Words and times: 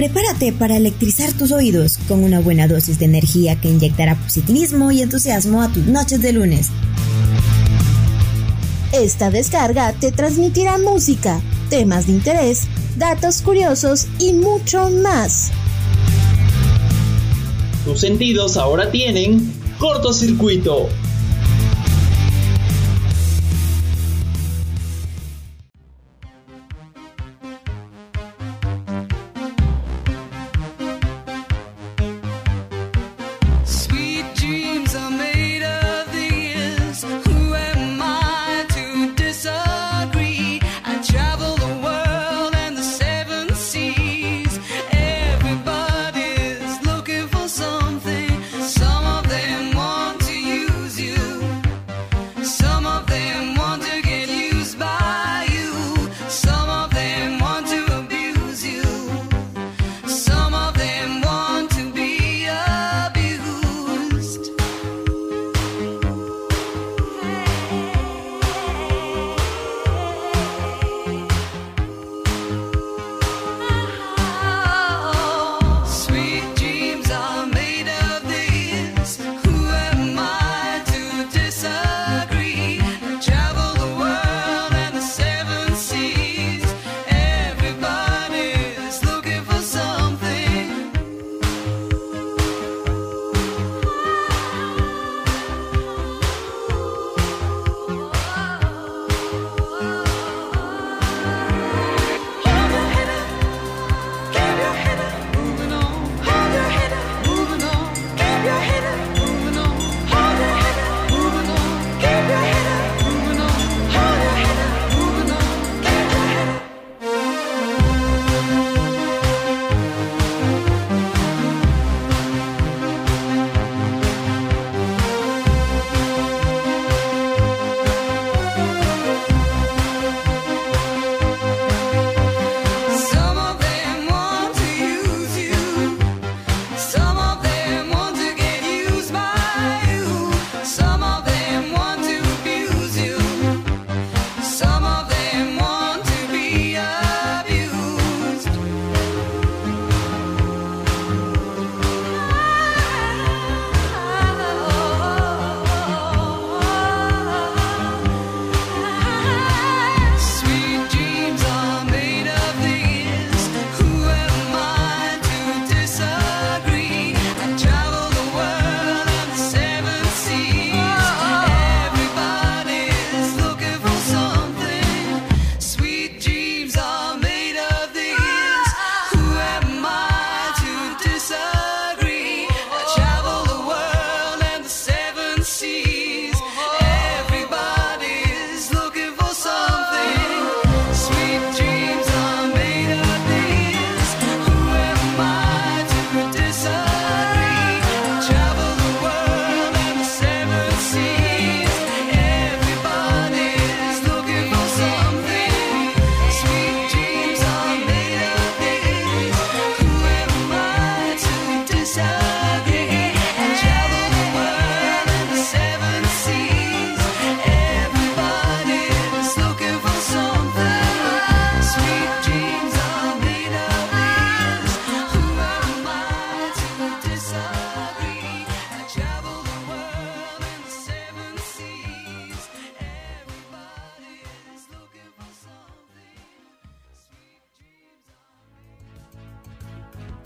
Prepárate 0.00 0.54
para 0.54 0.78
electrizar 0.78 1.30
tus 1.34 1.52
oídos 1.52 1.98
con 2.08 2.24
una 2.24 2.40
buena 2.40 2.66
dosis 2.66 2.98
de 2.98 3.04
energía 3.04 3.60
que 3.60 3.68
inyectará 3.68 4.14
positivismo 4.14 4.90
y 4.90 5.02
entusiasmo 5.02 5.60
a 5.60 5.68
tus 5.68 5.84
noches 5.84 6.22
de 6.22 6.32
lunes. 6.32 6.68
Esta 8.92 9.30
descarga 9.30 9.92
te 9.92 10.10
transmitirá 10.10 10.78
música, 10.78 11.42
temas 11.68 12.06
de 12.06 12.14
interés, 12.14 12.62
datos 12.96 13.42
curiosos 13.42 14.06
y 14.18 14.32
mucho 14.32 14.88
más. 14.88 15.50
Tus 17.84 18.00
sentidos 18.00 18.56
ahora 18.56 18.90
tienen 18.90 19.52
cortocircuito. 19.78 20.88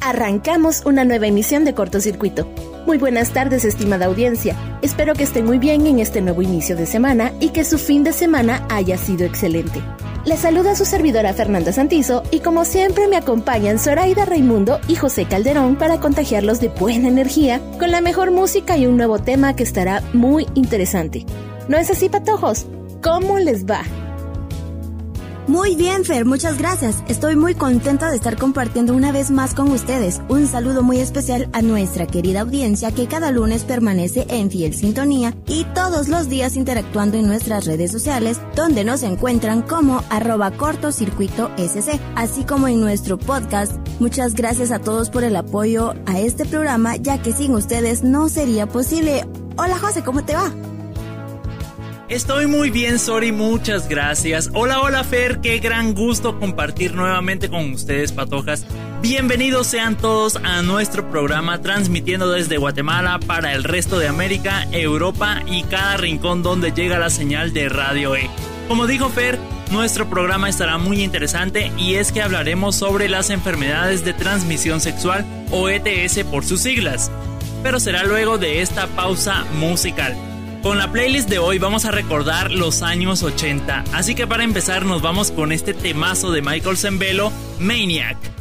Arrancamos 0.04 0.82
una 0.84 1.06
nueva 1.06 1.28
emisión 1.28 1.64
de 1.64 1.72
Cortocircuito. 1.72 2.46
Muy 2.84 2.98
buenas 2.98 3.30
tardes, 3.30 3.64
estimada 3.64 4.04
audiencia. 4.04 4.54
Espero 4.82 5.14
que 5.14 5.22
estén 5.22 5.46
muy 5.46 5.58
bien 5.58 5.86
en 5.86 5.98
este 5.98 6.20
nuevo 6.20 6.42
inicio 6.42 6.76
de 6.76 6.84
semana 6.84 7.32
y 7.40 7.48
que 7.48 7.64
su 7.64 7.78
fin 7.78 8.04
de 8.04 8.12
semana 8.12 8.66
haya 8.68 8.98
sido 8.98 9.24
excelente. 9.24 9.80
Les 10.26 10.40
saluda 10.40 10.76
su 10.76 10.84
servidora 10.84 11.32
Fernanda 11.32 11.72
Santizo 11.72 12.22
y 12.30 12.40
como 12.40 12.66
siempre 12.66 13.08
me 13.08 13.16
acompañan 13.16 13.78
Zoraida 13.78 14.26
Raimundo 14.26 14.78
y 14.88 14.96
José 14.96 15.24
Calderón 15.24 15.76
para 15.76 16.00
contagiarlos 16.00 16.60
de 16.60 16.68
buena 16.68 17.08
energía 17.08 17.62
con 17.78 17.90
la 17.90 18.02
mejor 18.02 18.30
música 18.30 18.76
y 18.76 18.86
un 18.86 18.98
nuevo 18.98 19.20
tema 19.20 19.56
que 19.56 19.62
estará 19.62 20.02
muy 20.12 20.46
interesante. 20.52 21.24
¿No 21.66 21.78
es 21.78 21.90
así, 21.90 22.10
patojos? 22.10 22.66
¿Cómo 23.02 23.38
les 23.38 23.64
va? 23.64 23.80
Muy 25.46 25.76
bien, 25.76 26.06
Fer, 26.06 26.24
muchas 26.24 26.56
gracias. 26.56 27.04
Estoy 27.06 27.36
muy 27.36 27.54
contenta 27.54 28.08
de 28.08 28.16
estar 28.16 28.38
compartiendo 28.38 28.94
una 28.94 29.12
vez 29.12 29.30
más 29.30 29.52
con 29.52 29.70
ustedes. 29.70 30.22
Un 30.30 30.46
saludo 30.46 30.82
muy 30.82 31.00
especial 31.00 31.50
a 31.52 31.60
nuestra 31.60 32.06
querida 32.06 32.40
audiencia 32.40 32.92
que 32.92 33.06
cada 33.08 33.30
lunes 33.30 33.64
permanece 33.64 34.24
en 34.30 34.50
fiel 34.50 34.72
sintonía 34.72 35.36
y 35.46 35.64
todos 35.74 36.08
los 36.08 36.30
días 36.30 36.56
interactuando 36.56 37.18
en 37.18 37.26
nuestras 37.26 37.66
redes 37.66 37.92
sociales, 37.92 38.40
donde 38.56 38.84
nos 38.84 39.02
encuentran 39.02 39.60
como 39.60 40.02
arroba 40.08 40.50
cortocircuito 40.50 41.50
SC, 41.58 42.00
así 42.16 42.44
como 42.44 42.66
en 42.66 42.80
nuestro 42.80 43.18
podcast. 43.18 43.74
Muchas 44.00 44.34
gracias 44.34 44.70
a 44.70 44.78
todos 44.78 45.10
por 45.10 45.24
el 45.24 45.36
apoyo 45.36 45.92
a 46.06 46.20
este 46.20 46.46
programa, 46.46 46.96
ya 46.96 47.20
que 47.20 47.34
sin 47.34 47.52
ustedes 47.54 48.02
no 48.02 48.30
sería 48.30 48.66
posible. 48.66 49.26
Hola 49.58 49.78
José, 49.78 50.02
¿cómo 50.02 50.24
te 50.24 50.34
va? 50.34 50.50
Estoy 52.10 52.46
muy 52.46 52.68
bien, 52.68 52.98
Sori, 52.98 53.32
muchas 53.32 53.88
gracias. 53.88 54.50
Hola, 54.52 54.82
hola, 54.82 55.04
Fer, 55.04 55.40
qué 55.40 55.58
gran 55.58 55.94
gusto 55.94 56.38
compartir 56.38 56.94
nuevamente 56.94 57.48
con 57.48 57.72
ustedes, 57.72 58.12
patojas. 58.12 58.66
Bienvenidos 59.00 59.68
sean 59.68 59.96
todos 59.96 60.36
a 60.36 60.60
nuestro 60.60 61.10
programa 61.10 61.62
transmitiendo 61.62 62.30
desde 62.30 62.58
Guatemala 62.58 63.20
para 63.26 63.54
el 63.54 63.64
resto 63.64 63.98
de 63.98 64.08
América, 64.08 64.68
Europa 64.70 65.42
y 65.46 65.62
cada 65.62 65.96
rincón 65.96 66.42
donde 66.42 66.72
llega 66.72 66.98
la 66.98 67.08
señal 67.08 67.54
de 67.54 67.70
Radio 67.70 68.14
E. 68.14 68.28
Como 68.68 68.86
dijo 68.86 69.08
Fer, 69.08 69.38
nuestro 69.70 70.08
programa 70.10 70.50
estará 70.50 70.76
muy 70.76 71.02
interesante 71.02 71.72
y 71.78 71.94
es 71.94 72.12
que 72.12 72.20
hablaremos 72.20 72.76
sobre 72.76 73.08
las 73.08 73.30
enfermedades 73.30 74.04
de 74.04 74.12
transmisión 74.12 74.82
sexual 74.82 75.24
o 75.50 75.70
ETS 75.70 76.22
por 76.24 76.44
sus 76.44 76.60
siglas. 76.60 77.10
Pero 77.62 77.80
será 77.80 78.04
luego 78.04 78.36
de 78.36 78.60
esta 78.60 78.88
pausa 78.88 79.46
musical. 79.54 80.33
Con 80.64 80.78
la 80.78 80.90
playlist 80.90 81.28
de 81.28 81.38
hoy 81.38 81.58
vamos 81.58 81.84
a 81.84 81.90
recordar 81.90 82.50
los 82.50 82.80
años 82.80 83.22
80, 83.22 83.84
así 83.92 84.14
que 84.14 84.26
para 84.26 84.44
empezar 84.44 84.86
nos 84.86 85.02
vamos 85.02 85.30
con 85.30 85.52
este 85.52 85.74
temazo 85.74 86.32
de 86.32 86.40
Michael 86.40 86.78
Zembelo, 86.78 87.30
Maniac. 87.58 88.33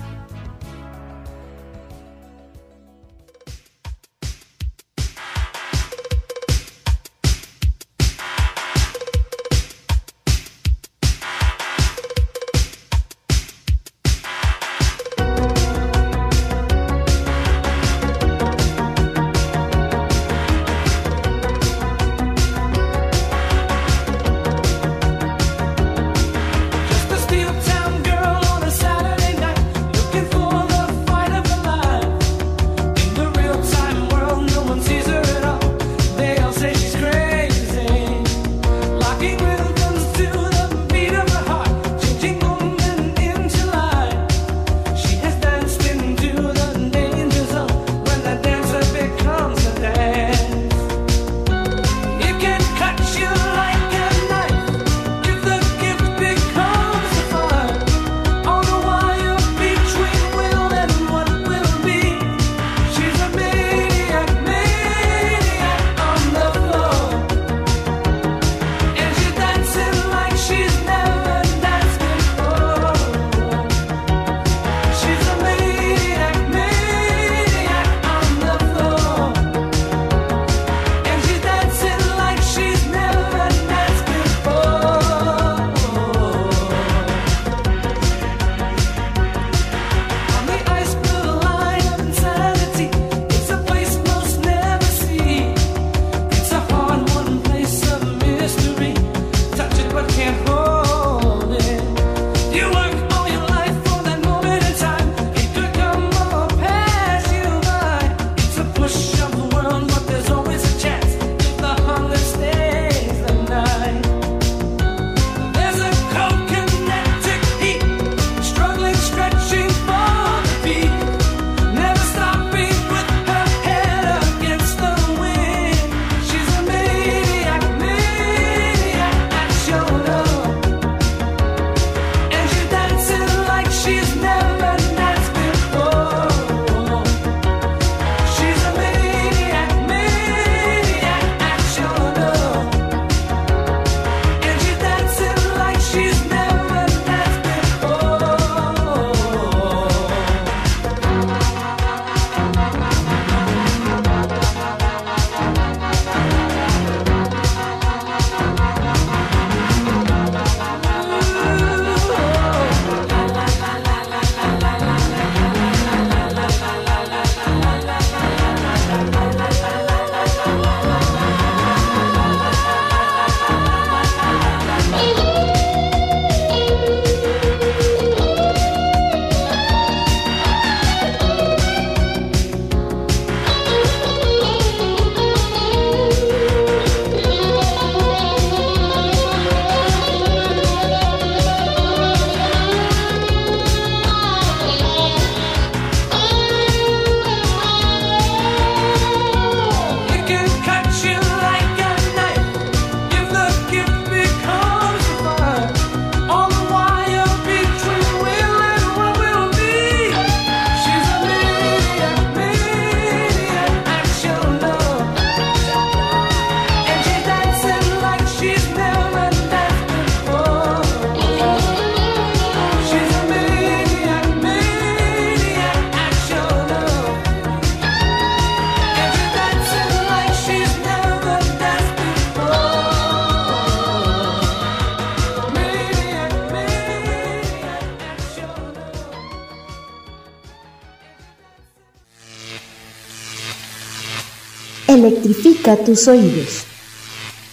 Electrifica 245.64 245.86
tus 245.86 246.08
oídos. 246.08 246.66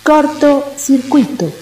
Corto 0.02 0.64
circuito. 0.76 1.52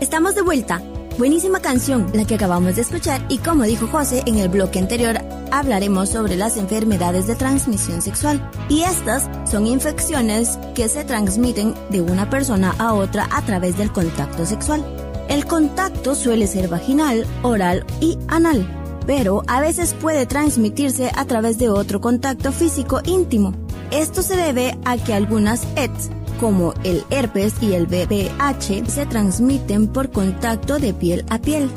Estamos 0.00 0.34
de 0.34 0.42
vuelta. 0.42 0.82
Buenísima 1.18 1.60
canción 1.60 2.10
la 2.12 2.24
que 2.24 2.34
acabamos 2.34 2.76
de 2.76 2.82
escuchar 2.82 3.24
y 3.28 3.38
como 3.38 3.64
dijo 3.64 3.86
José 3.86 4.22
en 4.26 4.36
el 4.36 4.48
bloque 4.48 4.78
anterior, 4.78 5.18
hablaremos 5.50 6.10
sobre 6.10 6.36
las 6.36 6.56
enfermedades 6.56 7.26
de 7.26 7.34
transmisión 7.34 8.02
sexual 8.02 8.50
y 8.68 8.82
estas 8.82 9.28
son 9.50 9.66
infecciones 9.66 10.58
que 10.74 10.88
se 10.88 11.04
transmiten 11.04 11.74
de 11.90 12.02
una 12.02 12.28
persona 12.28 12.74
a 12.78 12.92
otra 12.92 13.28
a 13.30 13.42
través 13.42 13.78
del 13.78 13.92
contacto 13.92 14.44
sexual. 14.44 14.84
El 15.28 15.46
contacto 15.46 16.14
suele 16.14 16.46
ser 16.46 16.68
vaginal, 16.68 17.26
oral 17.42 17.84
y 18.00 18.18
anal, 18.28 18.75
pero 19.06 19.42
a 19.46 19.60
veces 19.60 19.94
puede 19.94 20.26
transmitirse 20.26 21.10
a 21.14 21.24
través 21.24 21.58
de 21.58 21.68
otro 21.68 22.00
contacto 22.00 22.52
físico 22.52 23.00
íntimo. 23.04 23.54
Esto 23.90 24.22
se 24.22 24.36
debe 24.36 24.76
a 24.84 24.96
que 24.96 25.14
algunas 25.14 25.66
ETS, 25.76 26.10
como 26.40 26.74
el 26.84 27.04
herpes 27.10 27.54
y 27.60 27.72
el 27.74 27.86
VPH, 27.86 28.88
se 28.88 29.06
transmiten 29.06 29.86
por 29.86 30.10
contacto 30.10 30.78
de 30.78 30.92
piel 30.92 31.24
a 31.30 31.38
piel. 31.38 31.70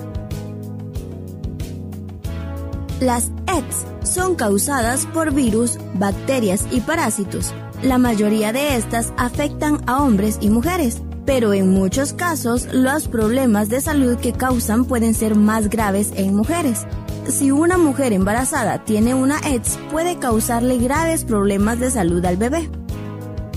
Las 2.99 3.31
ETS 3.47 3.85
son 4.03 4.35
causadas 4.35 5.05
por 5.05 5.33
virus, 5.33 5.77
bacterias 5.93 6.65
y 6.71 6.81
parásitos. 6.81 7.53
La 7.83 7.97
mayoría 7.97 8.51
de 8.51 8.75
estas 8.75 9.13
afectan 9.15 9.81
a 9.87 10.03
hombres 10.03 10.37
y 10.41 10.49
mujeres, 10.49 11.01
pero 11.25 11.53
en 11.53 11.69
muchos 11.69 12.11
casos 12.11 12.67
los 12.73 13.07
problemas 13.07 13.69
de 13.69 13.79
salud 13.79 14.17
que 14.17 14.33
causan 14.33 14.83
pueden 14.83 15.13
ser 15.13 15.35
más 15.35 15.69
graves 15.69 16.11
en 16.15 16.35
mujeres. 16.35 16.85
Si 17.29 17.51
una 17.51 17.77
mujer 17.77 18.11
embarazada 18.11 18.83
tiene 18.83 19.13
una 19.13 19.39
ETS 19.45 19.77
puede 19.91 20.17
causarle 20.17 20.77
graves 20.77 21.23
problemas 21.23 21.79
de 21.79 21.91
salud 21.91 22.25
al 22.25 22.37
bebé. 22.37 22.69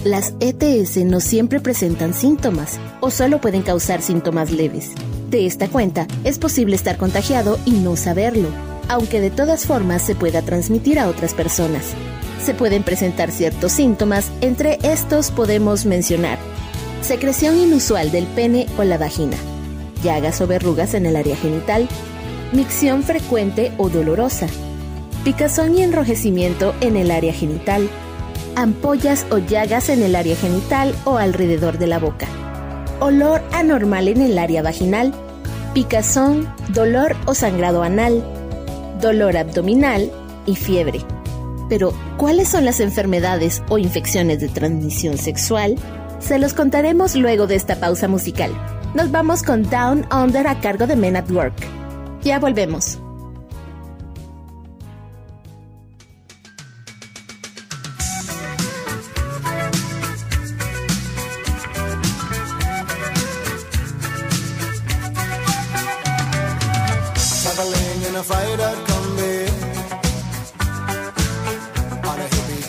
Las 0.05 0.35
ETS 0.41 0.99
no 1.05 1.21
siempre 1.21 1.59
presentan 1.59 2.13
síntomas 2.13 2.79
o 3.01 3.11
solo 3.11 3.41
pueden 3.41 3.63
causar 3.63 4.03
síntomas 4.03 4.51
leves. 4.51 4.91
De 5.31 5.47
esta 5.47 5.69
cuenta, 5.69 6.07
es 6.25 6.39
posible 6.39 6.77
estar 6.77 6.99
contagiado 6.99 7.59
y 7.65 7.73
no 7.73 7.97
saberlo, 7.97 8.49
aunque 8.89 9.21
de 9.21 9.31
todas 9.31 9.65
formas 9.65 10.03
se 10.03 10.15
pueda 10.15 10.43
transmitir 10.43 10.99
a 10.99 11.09
otras 11.09 11.33
personas. 11.33 11.95
Se 12.45 12.53
pueden 12.53 12.83
presentar 12.83 13.31
ciertos 13.31 13.73
síntomas, 13.73 14.31
entre 14.43 14.79
estos 14.83 15.31
podemos 15.31 15.87
mencionar 15.87 16.39
secreción 17.03 17.59
inusual 17.59 18.13
del 18.13 18.27
pene 18.27 18.67
o 18.79 18.85
la 18.85 18.97
vagina, 18.97 19.37
llagas 20.03 20.41
o 20.41 20.47
verrugas 20.47 20.95
en 20.95 21.07
el 21.07 21.17
área 21.17 21.37
genital, 21.37 21.89
micción 22.53 23.03
frecuente 23.03 23.73
o 23.79 23.89
dolorosa, 23.89 24.47
picazón 25.25 25.77
y 25.77 25.83
enrojecimiento 25.83 26.75
en 26.81 26.97
el 26.97 27.11
área 27.11 27.33
genital, 27.33 27.89
ampollas 28.57 29.27
o 29.31 29.39
llagas 29.39 29.89
en 29.89 30.03
el 30.03 30.15
área 30.15 30.37
genital 30.37 30.95
o 31.05 31.17
alrededor 31.17 31.79
de 31.79 31.87
la 31.87 31.99
boca, 31.99 32.27
olor 33.01 33.43
anormal 33.53 34.09
en 34.09 34.21
el 34.21 34.39
área 34.39 34.63
vaginal, 34.63 35.13
picazón, 35.75 36.53
dolor 36.69 37.17
o 37.27 37.35
sangrado 37.35 37.83
anal, 37.83 38.23
dolor 39.01 39.37
abdominal 39.37 40.11
y 40.47 40.57
fiebre. 40.57 41.01
Pero, 41.69 41.95
¿cuáles 42.19 42.49
son 42.49 42.67
las 42.67 42.81
enfermedades 42.81 43.63
o 43.71 43.79
infecciones 43.79 44.41
de 44.41 44.49
transmisión 44.49 45.17
sexual? 45.17 45.77
Se 46.19 46.39
los 46.39 46.53
contaremos 46.53 47.17
luego 47.17 47.47
de 47.47 47.55
esta 47.55 47.77
pausa 47.77 48.09
musical. 48.09 48.53
Nos 48.95 49.11
vamos 49.11 49.43
con 49.43 49.63
Down 49.63 50.07
Under 50.13 50.47
a 50.47 50.61
cargo 50.61 50.87
de 50.87 50.97
Men 50.97 51.17
at 51.17 51.31
Work. 51.31 51.82
Ya 52.25 52.39
volvemos. 52.39 52.99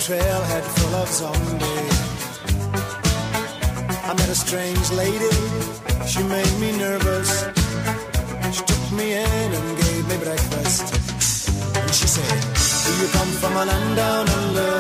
trailhead 0.06 0.64
full 0.64 0.96
of 0.96 1.08
zombies. 1.08 2.00
I 4.04 4.14
met 4.18 4.28
a 4.28 4.36
strange 4.36 4.92
lady, 4.92 5.32
she 6.06 6.22
made 6.24 6.60
me 6.60 6.78
nervous. 6.78 7.63
Breakfast. 10.24 10.86
And 11.76 11.94
she 11.94 12.08
said, 12.08 12.40
Do 12.86 12.92
you 13.02 13.08
come 13.12 13.32
from 13.42 13.54
a 13.58 13.66
land 13.66 13.96
down 13.96 14.30
under? 14.30 14.74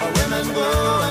Where 0.00 0.12
women 0.18 0.46
go 0.54 1.03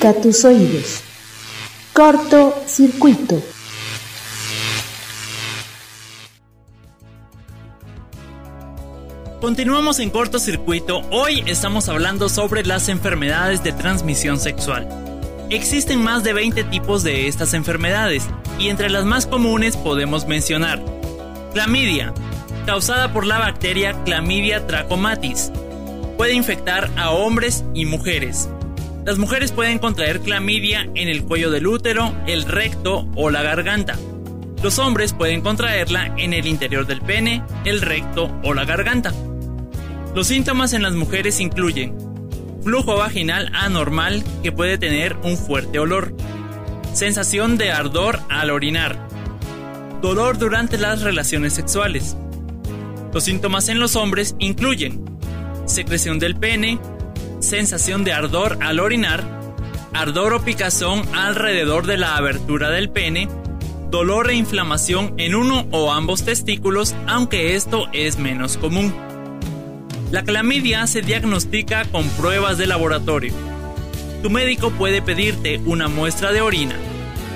tus 0.00 0.44
oídos. 0.44 1.02
Corto 1.92 2.54
circuito. 2.66 3.40
Continuamos 9.40 9.98
en 10.00 10.10
cortocircuito. 10.10 11.02
Hoy 11.10 11.42
estamos 11.46 11.88
hablando 11.88 12.28
sobre 12.28 12.64
las 12.64 12.88
enfermedades 12.88 13.62
de 13.62 13.72
transmisión 13.72 14.38
sexual. 14.38 14.88
Existen 15.50 16.02
más 16.02 16.24
de 16.24 16.32
20 16.32 16.64
tipos 16.64 17.02
de 17.02 17.26
estas 17.26 17.52
enfermedades 17.52 18.28
y 18.58 18.68
entre 18.68 18.88
las 18.88 19.04
más 19.04 19.26
comunes 19.26 19.76
podemos 19.76 20.26
mencionar 20.26 20.82
clamidia, 21.52 22.14
causada 22.64 23.12
por 23.12 23.26
la 23.26 23.38
bacteria 23.38 23.92
Clamidia 24.04 24.66
trachomatis. 24.66 25.52
Puede 26.16 26.32
infectar 26.34 26.90
a 26.96 27.10
hombres 27.10 27.64
y 27.74 27.84
mujeres. 27.84 28.48
Las 29.04 29.18
mujeres 29.18 29.50
pueden 29.52 29.78
contraer 29.78 30.20
clamidia 30.20 30.88
en 30.94 31.08
el 31.08 31.24
cuello 31.24 31.50
del 31.50 31.66
útero, 31.66 32.14
el 32.26 32.44
recto 32.44 33.08
o 33.16 33.30
la 33.30 33.42
garganta. 33.42 33.96
Los 34.62 34.78
hombres 34.78 35.14
pueden 35.14 35.40
contraerla 35.40 36.14
en 36.18 36.34
el 36.34 36.46
interior 36.46 36.86
del 36.86 37.00
pene, 37.00 37.42
el 37.64 37.80
recto 37.80 38.30
o 38.44 38.52
la 38.52 38.66
garganta. 38.66 39.12
Los 40.14 40.26
síntomas 40.26 40.74
en 40.74 40.82
las 40.82 40.92
mujeres 40.92 41.40
incluyen 41.40 41.96
flujo 42.62 42.96
vaginal 42.96 43.50
anormal 43.54 44.22
que 44.42 44.52
puede 44.52 44.76
tener 44.76 45.16
un 45.22 45.38
fuerte 45.38 45.78
olor, 45.78 46.14
sensación 46.92 47.56
de 47.56 47.72
ardor 47.72 48.18
al 48.28 48.50
orinar, 48.50 49.08
dolor 50.02 50.36
durante 50.36 50.76
las 50.76 51.00
relaciones 51.00 51.54
sexuales. 51.54 52.16
Los 53.14 53.24
síntomas 53.24 53.70
en 53.70 53.80
los 53.80 53.96
hombres 53.96 54.36
incluyen 54.38 55.02
secreción 55.64 56.18
del 56.18 56.36
pene, 56.36 56.78
sensación 57.40 58.04
de 58.04 58.12
ardor 58.12 58.58
al 58.60 58.80
orinar, 58.80 59.24
ardor 59.92 60.34
o 60.34 60.42
picazón 60.42 61.02
alrededor 61.14 61.86
de 61.86 61.96
la 61.96 62.16
abertura 62.16 62.70
del 62.70 62.90
pene, 62.90 63.28
dolor 63.90 64.30
e 64.30 64.34
inflamación 64.34 65.14
en 65.18 65.34
uno 65.34 65.66
o 65.70 65.92
ambos 65.92 66.24
testículos, 66.24 66.94
aunque 67.06 67.56
esto 67.56 67.88
es 67.92 68.18
menos 68.18 68.56
común. 68.56 68.94
La 70.10 70.22
clamidia 70.22 70.86
se 70.86 71.02
diagnostica 71.02 71.84
con 71.84 72.08
pruebas 72.10 72.58
de 72.58 72.66
laboratorio. 72.66 73.32
Tu 74.22 74.30
médico 74.30 74.70
puede 74.70 75.02
pedirte 75.02 75.58
una 75.64 75.88
muestra 75.88 76.32
de 76.32 76.40
orina. 76.40 76.76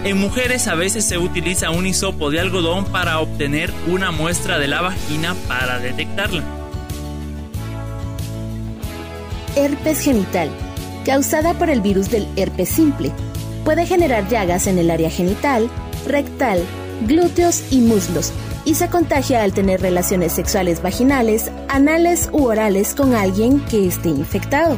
En 0.05 0.19
mujeres 0.19 0.69
a 0.69 0.75
veces 0.75 1.05
se 1.07 1.17
utiliza 1.17 1.71
un 1.71 1.87
hisopo 1.87 2.31
de 2.31 2.41
algodón 2.41 2.85
para 2.87 3.21
obtener 3.21 3.73
una 3.87 4.11
muestra 4.11 4.59
de 4.59 4.69
la 4.69 4.83
vagina 4.83 5.35
para 5.49 5.79
detectarla. 5.79 6.54
Herpes 9.57 10.01
genital, 10.01 10.51
causada 11.05 11.55
por 11.55 11.71
el 11.71 11.81
virus 11.81 12.11
del 12.11 12.27
herpes 12.37 12.69
simple. 12.69 13.13
Puede 13.65 13.87
generar 13.87 14.29
llagas 14.29 14.67
en 14.67 14.79
el 14.79 14.91
área 14.91 15.11
genital, 15.11 15.71
rectal, 16.07 16.61
glúteos 17.07 17.63
y 17.71 17.79
muslos, 17.79 18.33
y 18.65 18.75
se 18.75 18.89
contagia 18.89 19.43
al 19.43 19.53
tener 19.53 19.81
relaciones 19.81 20.33
sexuales 20.33 20.83
vaginales, 20.83 21.53
anales 21.69 22.31
u 22.33 22.47
orales 22.47 22.95
con 22.95 23.15
alguien 23.15 23.61
que 23.67 23.87
esté 23.87 24.09
infectado. 24.09 24.77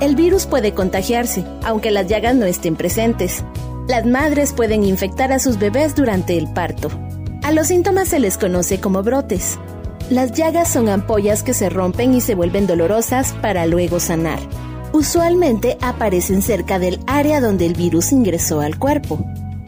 El 0.00 0.16
virus 0.16 0.46
puede 0.46 0.74
contagiarse, 0.74 1.44
aunque 1.62 1.92
las 1.92 2.08
llagas 2.08 2.34
no 2.34 2.46
estén 2.46 2.74
presentes. 2.74 3.44
Las 3.88 4.04
madres 4.06 4.52
pueden 4.52 4.82
infectar 4.82 5.32
a 5.32 5.38
sus 5.38 5.58
bebés 5.58 5.94
durante 5.94 6.36
el 6.36 6.52
parto. 6.52 6.90
A 7.44 7.52
los 7.52 7.68
síntomas 7.68 8.08
se 8.08 8.18
les 8.18 8.36
conoce 8.38 8.80
como 8.80 9.04
brotes. 9.04 9.56
Las 10.10 10.30
llagas 10.30 10.68
son 10.68 10.88
ampollas 10.88 11.42
que 11.42 11.52
se 11.52 11.68
rompen 11.68 12.14
y 12.14 12.20
se 12.20 12.36
vuelven 12.36 12.68
dolorosas 12.68 13.32
para 13.42 13.66
luego 13.66 13.98
sanar. 13.98 14.38
Usualmente 14.92 15.76
aparecen 15.82 16.42
cerca 16.42 16.78
del 16.78 17.00
área 17.08 17.40
donde 17.40 17.66
el 17.66 17.74
virus 17.74 18.12
ingresó 18.12 18.60
al 18.60 18.78
cuerpo. 18.78 19.26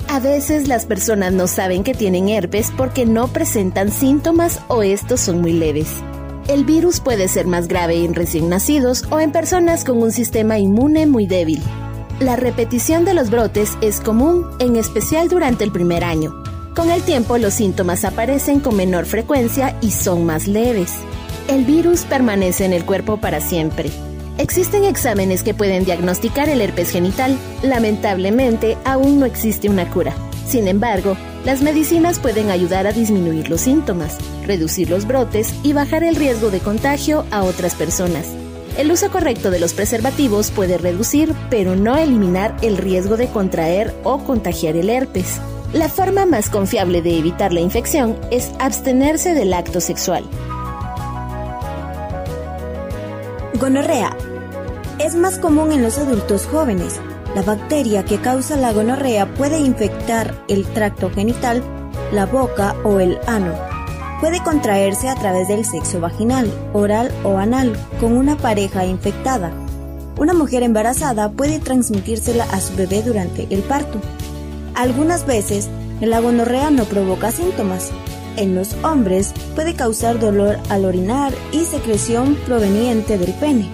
A 0.09 0.21
veces 0.21 0.69
las 0.69 0.87
personas 0.87 1.33
no 1.33 1.49
saben 1.49 1.83
que 1.83 1.93
tienen 1.93 2.29
herpes 2.29 2.73
porque 2.77 3.05
no 3.05 3.27
presentan 3.27 3.91
síntomas 3.91 4.61
o 4.69 4.85
estos 4.85 5.21
son 5.21 5.41
muy 5.41 5.53
leves. 5.53 5.89
El 6.47 6.65
virus 6.65 7.01
puede 7.01 7.27
ser 7.27 7.49
más 7.49 7.67
grave 7.67 8.05
en 8.05 8.15
recién 8.15 8.49
nacidos 8.49 9.05
o 9.11 9.19
en 9.19 9.33
personas 9.33 9.85
con 9.85 10.01
un 10.01 10.13
sistema 10.13 10.61
inmune 10.61 11.07
muy 11.07 11.27
débil. 11.27 11.61
La 12.21 12.37
repetición 12.37 13.05
de 13.05 13.15
los 13.15 13.31
brotes 13.31 13.77
es 13.81 14.01
común, 14.01 14.47
en 14.61 14.77
especial 14.77 15.29
durante 15.29 15.65
el 15.65 15.73
primer 15.73 16.05
año. 16.05 16.48
Con 16.79 16.93
el 16.93 17.03
tiempo 17.03 17.39
los 17.39 17.55
síntomas 17.55 18.05
aparecen 18.05 18.61
con 18.61 18.77
menor 18.77 19.05
frecuencia 19.05 19.77
y 19.81 19.91
son 19.91 20.25
más 20.25 20.47
leves. 20.47 20.93
El 21.49 21.65
virus 21.65 22.03
permanece 22.03 22.65
en 22.65 22.73
el 22.73 22.85
cuerpo 22.85 23.17
para 23.17 23.41
siempre. 23.41 23.91
Existen 24.39 24.85
exámenes 24.85 25.43
que 25.43 25.55
pueden 25.55 25.85
diagnosticar 25.85 26.49
el 26.49 26.61
herpes 26.61 26.93
genital. 26.93 27.37
Lamentablemente, 27.65 28.79
aún 28.85 29.19
no 29.19 29.27
existe 29.27 29.69
una 29.69 29.91
cura. 29.91 30.15
Sin 30.47 30.69
embargo, 30.69 31.17
las 31.45 31.63
medicinas 31.63 32.21
pueden 32.21 32.49
ayudar 32.49 32.87
a 32.87 32.93
disminuir 32.93 33.51
los 33.51 33.63
síntomas, 33.63 34.17
reducir 34.47 34.89
los 34.89 35.05
brotes 35.05 35.53
y 35.65 35.73
bajar 35.73 36.05
el 36.05 36.15
riesgo 36.15 36.53
de 36.53 36.61
contagio 36.61 37.27
a 37.33 37.43
otras 37.43 37.75
personas. 37.75 38.29
El 38.77 38.93
uso 38.93 39.11
correcto 39.11 39.51
de 39.51 39.59
los 39.59 39.75
preservativos 39.75 40.53
puede 40.53 40.79
reducir, 40.79 41.35
pero 41.51 41.75
no 41.75 41.97
eliminar 41.97 42.57
el 42.63 42.77
riesgo 42.77 43.17
de 43.17 43.27
contraer 43.27 43.93
o 44.05 44.19
contagiar 44.19 44.77
el 44.77 44.91
herpes. 44.91 45.41
La 45.75 45.91
forma 45.91 46.25
más 46.25 46.49
confiable 46.49 47.03
de 47.03 47.19
evitar 47.19 47.53
la 47.53 47.61
infección 47.61 48.17
es 48.31 48.51
abstenerse 48.59 49.35
del 49.35 49.53
acto 49.53 49.83
sexual. 49.83 50.25
Gonorrea. 53.61 54.17
Es 54.99 55.15
más 55.15 55.39
común 55.39 55.71
en 55.73 55.83
los 55.83 55.99
adultos 55.99 56.47
jóvenes. 56.47 56.99
La 57.35 57.43
bacteria 57.43 58.03
que 58.03 58.19
causa 58.19 58.57
la 58.57 58.73
gonorrea 58.73 59.27
puede 59.35 59.59
infectar 59.59 60.43
el 60.49 60.65
tracto 60.65 61.11
genital, 61.11 61.63
la 62.13 62.25
boca 62.25 62.75
o 62.83 62.99
el 62.99 63.19
ano. 63.27 63.53
Puede 64.21 64.43
contraerse 64.43 65.11
a 65.11 65.17
través 65.17 65.49
del 65.49 65.67
sexo 65.67 66.01
vaginal, 66.01 66.51
oral 66.73 67.13
o 67.25 67.37
anal 67.37 67.77
con 68.01 68.17
una 68.17 68.39
pareja 68.39 68.87
infectada. 68.87 69.53
Una 70.17 70.33
mujer 70.33 70.63
embarazada 70.63 71.31
puede 71.31 71.59
transmitírsela 71.59 72.45
a 72.45 72.59
su 72.59 72.75
bebé 72.75 73.03
durante 73.03 73.47
el 73.51 73.61
parto. 73.61 74.01
Algunas 74.79 75.27
veces, 75.27 75.69
la 76.01 76.21
gonorrea 76.21 76.71
no 76.71 76.85
provoca 76.85 77.33
síntomas. 77.33 77.91
En 78.37 78.55
los 78.55 78.75
hombres 78.85 79.35
puede 79.57 79.75
causar 79.75 80.21
dolor 80.21 80.57
al 80.69 80.85
orinar 80.85 81.33
y 81.51 81.65
secreción 81.65 82.37
proveniente 82.47 83.19
del 83.19 83.35
pene. 83.35 83.69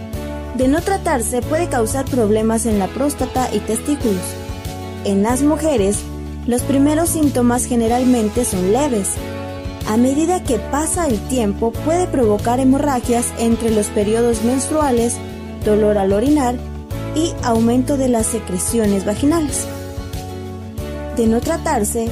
De 0.57 0.67
no 0.67 0.81
tratarse 0.81 1.43
puede 1.43 1.69
causar 1.69 2.07
problemas 2.07 2.65
en 2.65 2.79
la 2.79 2.87
próstata 2.87 3.55
y 3.55 3.59
testículos. 3.59 4.23
En 5.05 5.23
las 5.23 5.43
mujeres, 5.43 5.99
los 6.47 6.63
primeros 6.63 7.11
síntomas 7.11 7.67
generalmente 7.67 8.47
son 8.47 8.73
leves. 8.73 9.11
A 9.91 9.99
medida 9.99 10.43
que 10.43 10.59
pasa 10.59 11.07
el 11.07 11.19
tiempo 11.29 11.71
puede 11.85 12.07
provocar 12.07 12.61
hemorragias 12.61 13.31
entre 13.39 13.73
los 13.73 13.89
periodos 13.89 14.43
menstruales, 14.43 15.17
dolor 15.67 15.99
al 15.99 16.15
orinar 16.15 16.55
y 17.15 17.35
aumento 17.43 17.99
de 17.99 18.09
las 18.09 18.25
secreciones 18.25 19.05
vaginales. 19.05 19.67
De 21.17 21.29
no 21.29 21.41
tratarse, 21.41 22.09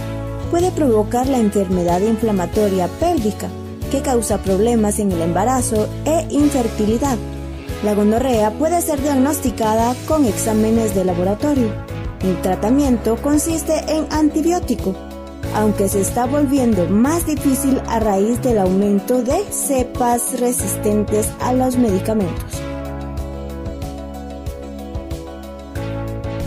puede 0.51 0.71
provocar 0.71 1.27
la 1.27 1.39
enfermedad 1.39 2.01
inflamatoria 2.01 2.87
pélvica, 3.01 3.49
que 3.91 4.01
causa 4.01 4.39
problemas 4.39 5.01
en 5.01 5.11
el 5.11 5.23
embarazo 5.23 5.89
e 6.05 6.27
infertilidad. 6.31 7.19
La 7.83 7.95
gonorrea 7.95 8.53
puede 8.53 8.81
ser 8.81 9.03
diagnosticada 9.03 9.97
con 10.07 10.25
exámenes 10.25 10.95
de 10.95 11.05
laboratorio. 11.05 11.69
El 12.23 12.41
tratamiento 12.43 13.17
consiste 13.17 13.75
en 13.89 14.07
antibiótico, 14.13 14.95
aunque 15.57 15.89
se 15.89 16.01
está 16.01 16.27
volviendo 16.27 16.89
más 16.89 17.27
difícil 17.27 17.81
a 17.89 17.99
raíz 17.99 18.41
del 18.41 18.59
aumento 18.59 19.23
de 19.23 19.43
cepas 19.51 20.39
resistentes 20.39 21.29
a 21.41 21.53
los 21.53 21.77
medicamentos. 21.77 22.63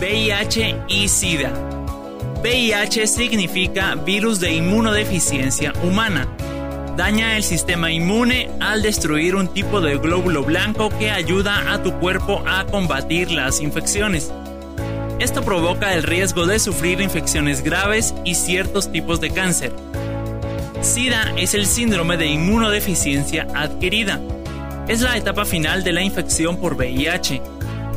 VIH 0.00 0.74
y 0.88 1.08
SIDA. 1.08 1.75
VIH 2.42 3.06
significa 3.06 3.94
virus 3.94 4.40
de 4.40 4.52
inmunodeficiencia 4.52 5.72
humana. 5.82 6.28
Daña 6.96 7.36
el 7.36 7.42
sistema 7.42 7.90
inmune 7.90 8.50
al 8.60 8.82
destruir 8.82 9.34
un 9.34 9.48
tipo 9.48 9.80
de 9.80 9.98
glóbulo 9.98 10.44
blanco 10.44 10.90
que 10.98 11.10
ayuda 11.10 11.72
a 11.72 11.82
tu 11.82 11.92
cuerpo 11.98 12.42
a 12.46 12.64
combatir 12.66 13.30
las 13.30 13.60
infecciones. 13.60 14.32
Esto 15.18 15.42
provoca 15.42 15.94
el 15.94 16.02
riesgo 16.02 16.46
de 16.46 16.58
sufrir 16.58 17.00
infecciones 17.00 17.62
graves 17.62 18.14
y 18.24 18.34
ciertos 18.34 18.92
tipos 18.92 19.20
de 19.20 19.30
cáncer. 19.30 19.72
SIDA 20.82 21.32
es 21.36 21.54
el 21.54 21.66
síndrome 21.66 22.16
de 22.16 22.26
inmunodeficiencia 22.26 23.46
adquirida. 23.54 24.20
Es 24.88 25.00
la 25.00 25.16
etapa 25.16 25.44
final 25.44 25.82
de 25.84 25.92
la 25.92 26.02
infección 26.02 26.58
por 26.58 26.74
VIH. 26.74 27.42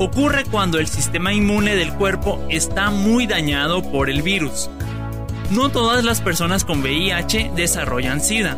Ocurre 0.01 0.45
cuando 0.45 0.79
el 0.79 0.87
sistema 0.87 1.33
inmune 1.33 1.75
del 1.75 1.93
cuerpo 1.93 2.41
está 2.49 2.89
muy 2.89 3.27
dañado 3.27 3.83
por 3.91 4.09
el 4.09 4.21
virus. 4.21 4.69
No 5.51 5.71
todas 5.71 6.05
las 6.05 6.21
personas 6.21 6.63
con 6.63 6.79
VIH 6.79 7.51
desarrollan 7.53 8.21
SIDA. 8.21 8.57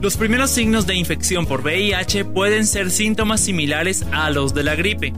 Los 0.00 0.16
primeros 0.16 0.50
signos 0.50 0.86
de 0.86 0.94
infección 0.94 1.44
por 1.44 1.60
VIH 1.60 2.24
pueden 2.24 2.66
ser 2.66 2.90
síntomas 2.90 3.42
similares 3.42 4.06
a 4.10 4.30
los 4.30 4.54
de 4.54 4.62
la 4.64 4.74
gripe. 4.74 5.12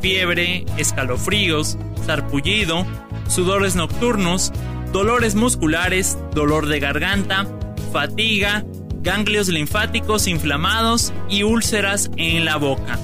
fiebre, 0.00 0.64
escalofríos, 0.78 1.76
sarpullido, 2.06 2.86
sudores 3.28 3.76
nocturnos, 3.76 4.52
dolores 4.90 5.34
musculares, 5.34 6.16
dolor 6.32 6.66
de 6.66 6.80
garganta, 6.80 7.46
fatiga, 7.92 8.64
ganglios 9.06 9.46
linfáticos 9.46 10.26
inflamados 10.26 11.12
y 11.28 11.44
úlceras 11.44 12.10
en 12.16 12.44
la 12.44 12.56
boca. 12.56 12.98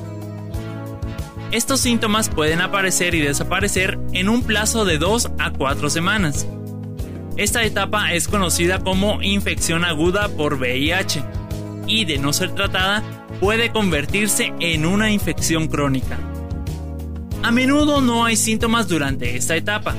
Estos 1.53 1.79
síntomas 1.79 2.29
pueden 2.29 2.61
aparecer 2.61 3.15
y 3.15 3.21
desaparecer 3.21 4.01
en 4.13 4.29
un 4.29 4.43
plazo 4.43 4.85
de 4.85 4.99
2 4.99 5.31
a 5.39 5.53
4 5.53 5.91
semanas. 5.91 6.45
Esta 7.37 7.63
etapa 7.63 8.15
es 8.15 8.27
conocida 8.27 8.81
como 8.81 9.23
infección 9.23 9.85
aguda 9.85 10.29
por 10.29 10.55
VIH 10.55 11.23
y 11.87 12.05
de 12.05 12.19
no 12.19 12.33
ser 12.33 12.53
tratada 12.53 13.05
puede 13.39 13.71
convertirse 13.71 14.53
en 14.59 14.87
una 14.87 15.13
infección 15.13 15.69
crónica. 15.69 16.19
A 17.45 17.53
menudo 17.53 18.01
no 18.01 18.25
hay 18.25 18.35
síntomas 18.35 18.89
durante 18.89 19.37
esta 19.37 19.55
etapa. 19.55 19.95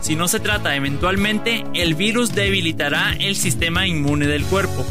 Si 0.00 0.16
no 0.16 0.28
se 0.28 0.40
trata 0.40 0.76
eventualmente, 0.76 1.62
el 1.74 1.94
virus 1.94 2.34
debilitará 2.34 3.14
el 3.20 3.36
sistema 3.36 3.86
inmune 3.86 4.26
del 4.26 4.44
cuerpo. 4.44 4.86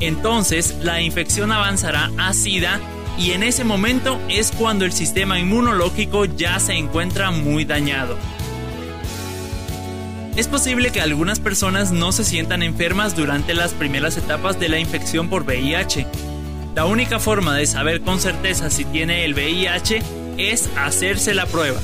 Entonces, 0.00 0.76
la 0.82 1.00
infección 1.00 1.52
avanzará 1.52 2.10
a 2.18 2.32
SIDA 2.32 2.80
y 3.18 3.32
en 3.32 3.42
ese 3.42 3.64
momento 3.64 4.20
es 4.28 4.52
cuando 4.52 4.84
el 4.84 4.92
sistema 4.92 5.38
inmunológico 5.38 6.24
ya 6.24 6.60
se 6.60 6.74
encuentra 6.74 7.30
muy 7.30 7.64
dañado. 7.64 8.16
Es 10.36 10.46
posible 10.46 10.92
que 10.92 11.00
algunas 11.00 11.40
personas 11.40 11.90
no 11.90 12.12
se 12.12 12.22
sientan 12.22 12.62
enfermas 12.62 13.16
durante 13.16 13.54
las 13.54 13.74
primeras 13.74 14.16
etapas 14.16 14.60
de 14.60 14.68
la 14.68 14.78
infección 14.78 15.28
por 15.28 15.42
VIH. 15.42 16.06
La 16.76 16.84
única 16.84 17.18
forma 17.18 17.56
de 17.56 17.66
saber 17.66 18.02
con 18.02 18.20
certeza 18.20 18.70
si 18.70 18.84
tiene 18.84 19.24
el 19.24 19.34
VIH 19.34 20.00
es 20.36 20.70
hacerse 20.76 21.34
la 21.34 21.46
prueba. 21.46 21.80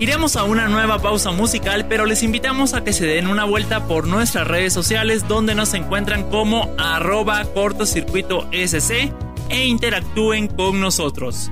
Iremos 0.00 0.34
a 0.34 0.42
una 0.42 0.66
nueva 0.66 0.98
pausa 0.98 1.30
musical, 1.30 1.86
pero 1.88 2.04
les 2.04 2.24
invitamos 2.24 2.74
a 2.74 2.82
que 2.82 2.92
se 2.92 3.06
den 3.06 3.28
una 3.28 3.44
vuelta 3.44 3.86
por 3.86 4.08
nuestras 4.08 4.46
redes 4.46 4.72
sociales 4.72 5.28
donde 5.28 5.54
nos 5.54 5.72
encuentran 5.72 6.28
como 6.30 6.74
arroba 6.78 7.44
cortocircuito 7.54 8.48
sc 8.52 9.12
e 9.50 9.66
interactúen 9.66 10.48
con 10.48 10.80
nosotros. 10.80 11.50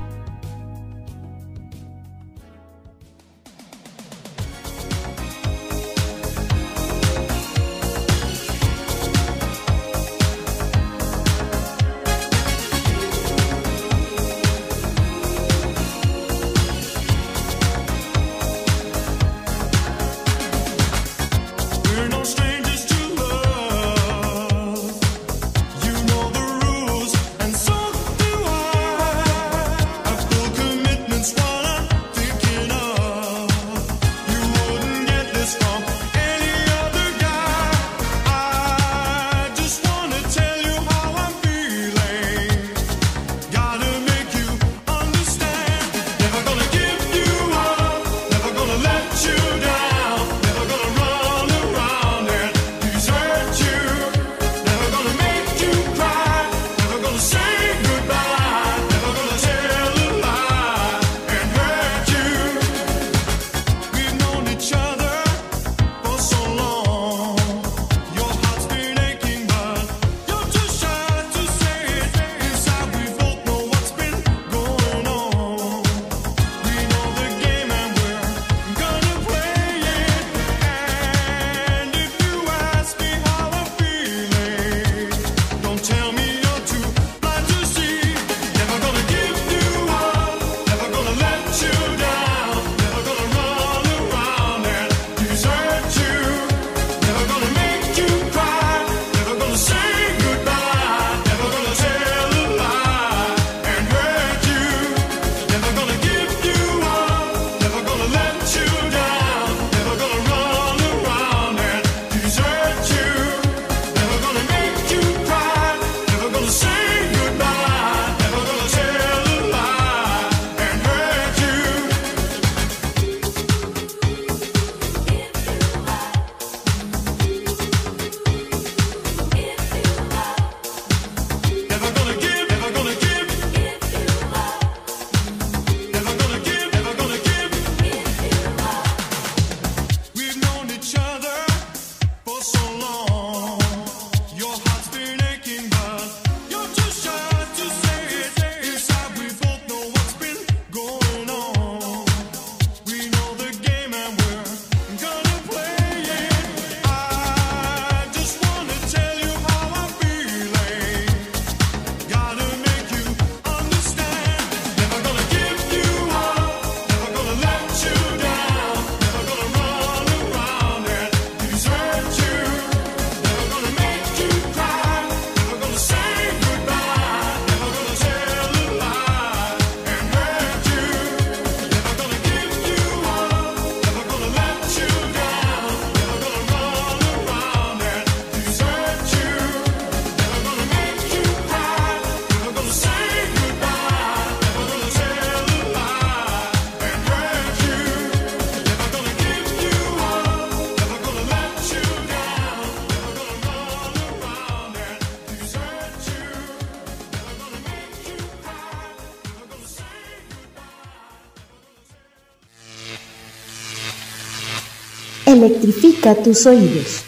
Electrifica 215.42 216.14
tus 216.14 216.46
oídos. 216.46 217.02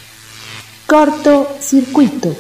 Corto 0.89 1.47
circuito. 1.61 2.35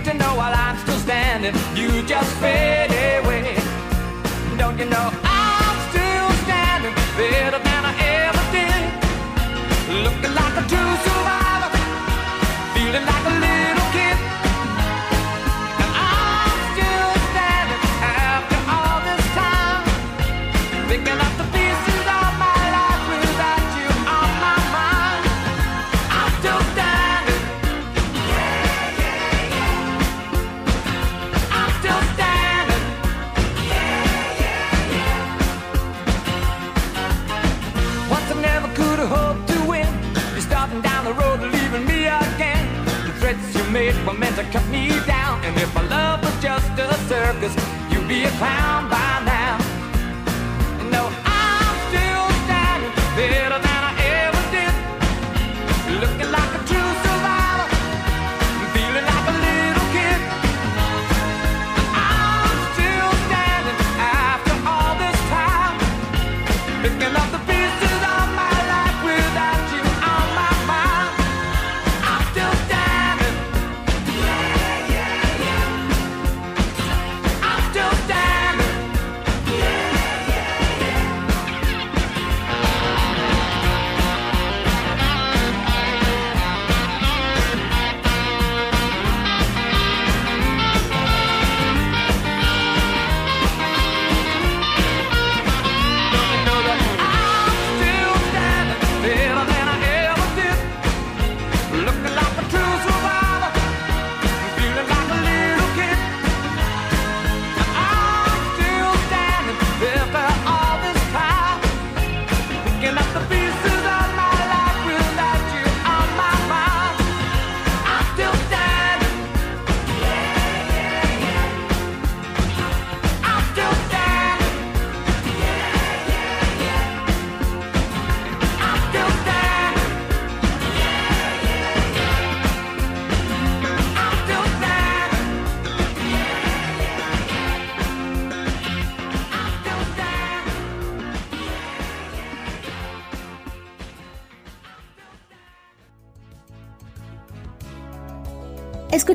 Need 0.00 0.12
to 0.12 0.18
know 0.18 0.34
while 0.34 0.54
I'm 0.54 0.76
still 0.78 0.98
standing, 0.98 1.54
you 1.76 2.02
just 2.06 2.30
fade 2.36 2.90
away. 2.90 3.56
Don't 4.56 4.78
you 4.78 4.86
know 4.86 5.19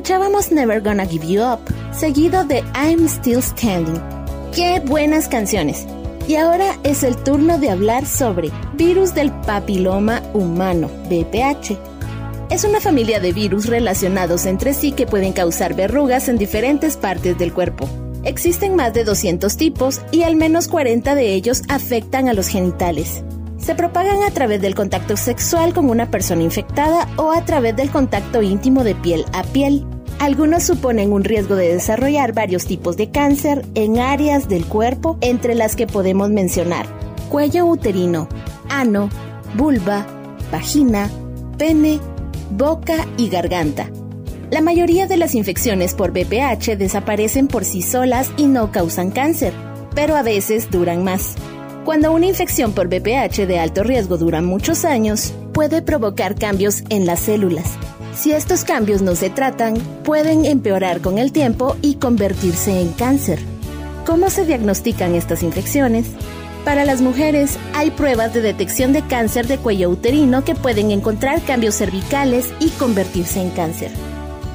Escuchábamos 0.06 0.52
Never 0.52 0.80
Gonna 0.80 1.04
Give 1.04 1.26
You 1.26 1.42
Up, 1.42 1.58
seguido 1.92 2.44
de 2.44 2.62
I'm 2.76 3.08
Still 3.08 3.42
Standing. 3.42 4.00
¡Qué 4.54 4.78
buenas 4.78 5.26
canciones! 5.26 5.84
Y 6.28 6.36
ahora 6.36 6.78
es 6.84 7.02
el 7.02 7.16
turno 7.16 7.58
de 7.58 7.70
hablar 7.70 8.06
sobre 8.06 8.52
virus 8.74 9.14
del 9.14 9.32
papiloma 9.32 10.22
humano, 10.32 10.88
BPH. 11.10 11.76
Es 12.50 12.62
una 12.62 12.80
familia 12.80 13.18
de 13.18 13.32
virus 13.32 13.66
relacionados 13.66 14.46
entre 14.46 14.74
sí 14.74 14.92
que 14.92 15.08
pueden 15.08 15.32
causar 15.32 15.74
verrugas 15.74 16.28
en 16.28 16.38
diferentes 16.38 16.96
partes 16.96 17.36
del 17.36 17.52
cuerpo. 17.52 17.88
Existen 18.22 18.76
más 18.76 18.94
de 18.94 19.02
200 19.02 19.56
tipos 19.56 20.02
y 20.12 20.22
al 20.22 20.36
menos 20.36 20.68
40 20.68 21.16
de 21.16 21.34
ellos 21.34 21.62
afectan 21.68 22.28
a 22.28 22.32
los 22.32 22.46
genitales. 22.46 23.24
Se 23.58 23.74
propagan 23.74 24.22
a 24.22 24.30
través 24.30 24.62
del 24.62 24.76
contacto 24.76 25.16
sexual 25.16 25.74
con 25.74 25.90
una 25.90 26.12
persona 26.12 26.44
infectada 26.44 27.08
o 27.16 27.32
a 27.32 27.44
través 27.44 27.74
del 27.74 27.90
contacto 27.90 28.40
íntimo 28.40 28.84
de 28.84 28.94
piel 28.94 29.24
a 29.32 29.42
piel. 29.42 29.84
Algunos 30.18 30.64
suponen 30.64 31.12
un 31.12 31.24
riesgo 31.24 31.56
de 31.56 31.74
desarrollar 31.74 32.32
varios 32.32 32.66
tipos 32.66 32.96
de 32.96 33.10
cáncer 33.10 33.64
en 33.74 33.98
áreas 33.98 34.48
del 34.48 34.64
cuerpo, 34.66 35.18
entre 35.20 35.54
las 35.54 35.76
que 35.76 35.86
podemos 35.86 36.30
mencionar 36.30 36.86
cuello 37.28 37.66
uterino, 37.66 38.28
ano, 38.68 39.10
vulva, 39.54 40.06
vagina, 40.50 41.10
pene, 41.58 42.00
boca 42.50 43.06
y 43.16 43.28
garganta. 43.28 43.90
La 44.50 44.60
mayoría 44.60 45.06
de 45.06 45.16
las 45.16 45.34
infecciones 45.34 45.94
por 45.94 46.12
BPH 46.12 46.76
desaparecen 46.78 47.48
por 47.48 47.64
sí 47.64 47.82
solas 47.82 48.30
y 48.36 48.46
no 48.46 48.70
causan 48.70 49.10
cáncer, 49.10 49.52
pero 49.94 50.14
a 50.16 50.22
veces 50.22 50.70
duran 50.70 51.02
más. 51.02 51.34
Cuando 51.84 52.12
una 52.12 52.26
infección 52.26 52.72
por 52.72 52.88
BPH 52.88 53.46
de 53.46 53.58
alto 53.58 53.82
riesgo 53.82 54.16
dura 54.16 54.42
muchos 54.42 54.84
años, 54.84 55.34
puede 55.52 55.82
provocar 55.82 56.36
cambios 56.36 56.82
en 56.90 57.06
las 57.06 57.20
células. 57.20 57.76
Si 58.16 58.32
estos 58.32 58.64
cambios 58.64 59.02
no 59.02 59.14
se 59.14 59.28
tratan, 59.28 59.74
pueden 60.02 60.46
empeorar 60.46 61.02
con 61.02 61.18
el 61.18 61.32
tiempo 61.32 61.76
y 61.82 61.96
convertirse 61.96 62.80
en 62.80 62.92
cáncer. 62.92 63.38
¿Cómo 64.06 64.30
se 64.30 64.46
diagnostican 64.46 65.14
estas 65.14 65.42
infecciones? 65.42 66.06
Para 66.64 66.86
las 66.86 67.02
mujeres 67.02 67.58
hay 67.74 67.90
pruebas 67.90 68.32
de 68.32 68.40
detección 68.40 68.94
de 68.94 69.02
cáncer 69.02 69.46
de 69.46 69.58
cuello 69.58 69.90
uterino 69.90 70.44
que 70.44 70.54
pueden 70.54 70.90
encontrar 70.90 71.42
cambios 71.42 71.74
cervicales 71.74 72.54
y 72.58 72.70
convertirse 72.70 73.42
en 73.42 73.50
cáncer. 73.50 73.90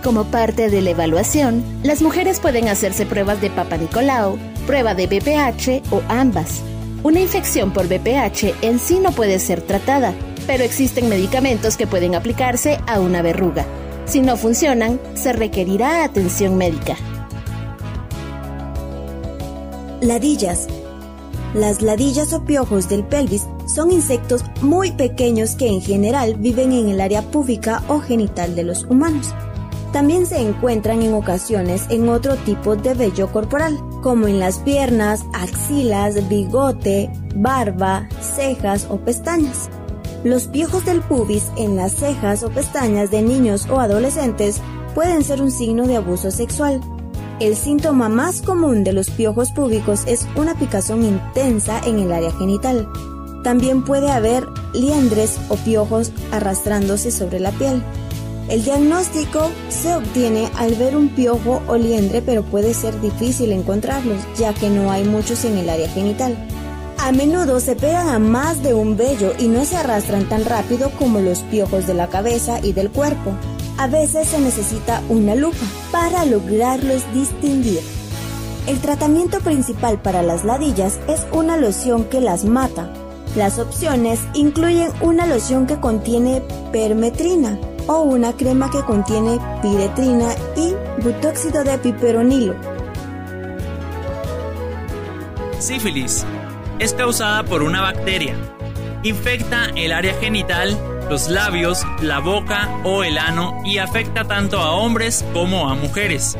Como 0.03 0.25
parte 0.25 0.71
de 0.71 0.81
la 0.81 0.89
evaluación, 0.89 1.63
las 1.83 2.01
mujeres 2.01 2.39
pueden 2.39 2.67
hacerse 2.67 3.05
pruebas 3.05 3.41
de 3.41 3.51
Papa 3.51 3.77
Nicolau, 3.77 4.39
prueba 4.65 4.95
de 4.95 5.05
BPH 5.05 5.93
o 5.93 6.01
ambas. 6.09 6.63
Una 7.03 7.19
infección 7.19 7.71
por 7.71 7.87
BPH 7.87 8.55
en 8.63 8.79
sí 8.79 8.99
no 8.99 9.11
puede 9.11 9.37
ser 9.37 9.61
tratada, 9.61 10.15
pero 10.47 10.63
existen 10.63 11.09
medicamentos 11.09 11.77
que 11.77 11.87
pueden 11.87 12.15
aplicarse 12.15 12.79
a 12.87 12.99
una 12.99 13.21
verruga. 13.21 13.65
Si 14.05 14.21
no 14.21 14.37
funcionan, 14.37 14.99
se 15.13 15.33
requerirá 15.33 16.03
atención 16.03 16.57
médica. 16.57 16.97
Ladillas. 20.01 20.67
Las 21.53 21.81
ladillas 21.81 22.33
o 22.33 22.43
piojos 22.43 22.89
del 22.89 23.03
pelvis 23.03 23.45
son 23.73 23.91
insectos 23.91 24.43
muy 24.61 24.91
pequeños 24.91 25.55
que 25.55 25.67
en 25.67 25.81
general 25.81 26.35
viven 26.35 26.71
en 26.71 26.89
el 26.89 27.01
área 27.01 27.21
púbica 27.21 27.83
o 27.87 27.99
genital 27.99 28.55
de 28.55 28.63
los 28.63 28.83
humanos. 28.85 29.33
También 29.91 30.25
se 30.25 30.39
encuentran 30.39 31.01
en 31.01 31.13
ocasiones 31.13 31.85
en 31.89 32.07
otro 32.07 32.35
tipo 32.37 32.77
de 32.77 32.93
vello 32.93 33.31
corporal, 33.31 33.77
como 34.01 34.27
en 34.27 34.39
las 34.39 34.59
piernas, 34.59 35.25
axilas, 35.33 36.29
bigote, 36.29 37.11
barba, 37.35 38.07
cejas 38.21 38.87
o 38.89 38.97
pestañas. 38.97 39.69
Los 40.23 40.47
piojos 40.47 40.85
del 40.85 41.01
pubis 41.01 41.47
en 41.57 41.75
las 41.75 41.93
cejas 41.93 42.43
o 42.43 42.49
pestañas 42.49 43.09
de 43.09 43.23
niños 43.23 43.67
o 43.69 43.79
adolescentes 43.79 44.61
pueden 44.93 45.23
ser 45.23 45.41
un 45.41 45.49
signo 45.49 45.87
de 45.87 45.95
abuso 45.95 46.29
sexual. 46.29 46.79
El 47.39 47.55
síntoma 47.55 48.07
más 48.07 48.43
común 48.43 48.83
de 48.83 48.93
los 48.93 49.09
piojos 49.09 49.51
púbicos 49.51 50.03
es 50.05 50.27
una 50.35 50.53
picazón 50.53 51.03
intensa 51.03 51.81
en 51.87 51.97
el 51.97 52.11
área 52.11 52.31
genital. 52.33 52.87
También 53.43 53.83
puede 53.83 54.11
haber 54.11 54.47
liendres 54.73 55.39
o 55.49 55.55
piojos 55.55 56.11
arrastrándose 56.31 57.09
sobre 57.09 57.39
la 57.39 57.49
piel. 57.51 57.81
El 58.47 58.63
diagnóstico 58.63 59.49
se 59.69 59.95
obtiene 59.95 60.51
al 60.55 60.75
ver 60.75 60.95
un 60.95 61.09
piojo 61.09 61.63
o 61.67 61.77
liendre, 61.77 62.21
pero 62.21 62.43
puede 62.43 62.75
ser 62.75 62.99
difícil 63.01 63.51
encontrarlos, 63.51 64.21
ya 64.37 64.53
que 64.53 64.69
no 64.69 64.91
hay 64.91 65.03
muchos 65.03 65.45
en 65.45 65.57
el 65.57 65.67
área 65.67 65.89
genital. 65.89 66.37
A 67.03 67.11
menudo 67.11 67.59
se 67.59 67.75
pegan 67.75 68.09
a 68.09 68.19
más 68.19 68.61
de 68.61 68.75
un 68.75 68.95
vello 68.95 69.33
y 69.39 69.47
no 69.47 69.65
se 69.65 69.75
arrastran 69.75 70.29
tan 70.29 70.45
rápido 70.45 70.91
como 70.99 71.19
los 71.19 71.39
piojos 71.39 71.87
de 71.87 71.95
la 71.95 72.07
cabeza 72.07 72.59
y 72.61 72.73
del 72.73 72.91
cuerpo. 72.91 73.33
A 73.79 73.87
veces 73.87 74.27
se 74.27 74.39
necesita 74.39 75.01
una 75.09 75.33
lupa 75.33 75.65
para 75.91 76.25
lograrlos 76.25 77.01
distinguir. 77.11 77.81
El 78.67 78.79
tratamiento 78.81 79.39
principal 79.39 79.99
para 79.99 80.21
las 80.21 80.45
ladillas 80.45 80.99
es 81.07 81.25
una 81.33 81.57
loción 81.57 82.05
que 82.05 82.21
las 82.21 82.45
mata. 82.45 82.93
Las 83.35 83.57
opciones 83.57 84.19
incluyen 84.35 84.91
una 85.01 85.25
loción 85.25 85.65
que 85.65 85.79
contiene 85.79 86.43
permetrina 86.71 87.57
o 87.87 88.01
una 88.01 88.33
crema 88.33 88.69
que 88.69 88.83
contiene 88.83 89.39
piretrina 89.63 90.35
y 90.55 90.75
butóxido 91.01 91.63
de 91.63 91.79
piperonilo. 91.79 92.53
Sífilis 95.57 96.25
es 96.81 96.93
causada 96.93 97.43
por 97.43 97.61
una 97.61 97.79
bacteria. 97.79 98.35
Infecta 99.03 99.69
el 99.75 99.91
área 99.91 100.15
genital, 100.19 100.75
los 101.11 101.29
labios, 101.29 101.85
la 102.01 102.17
boca 102.17 102.69
o 102.83 103.03
el 103.03 103.19
ano 103.19 103.61
y 103.63 103.77
afecta 103.77 104.25
tanto 104.25 104.57
a 104.57 104.71
hombres 104.71 105.23
como 105.31 105.69
a 105.69 105.75
mujeres. 105.75 106.35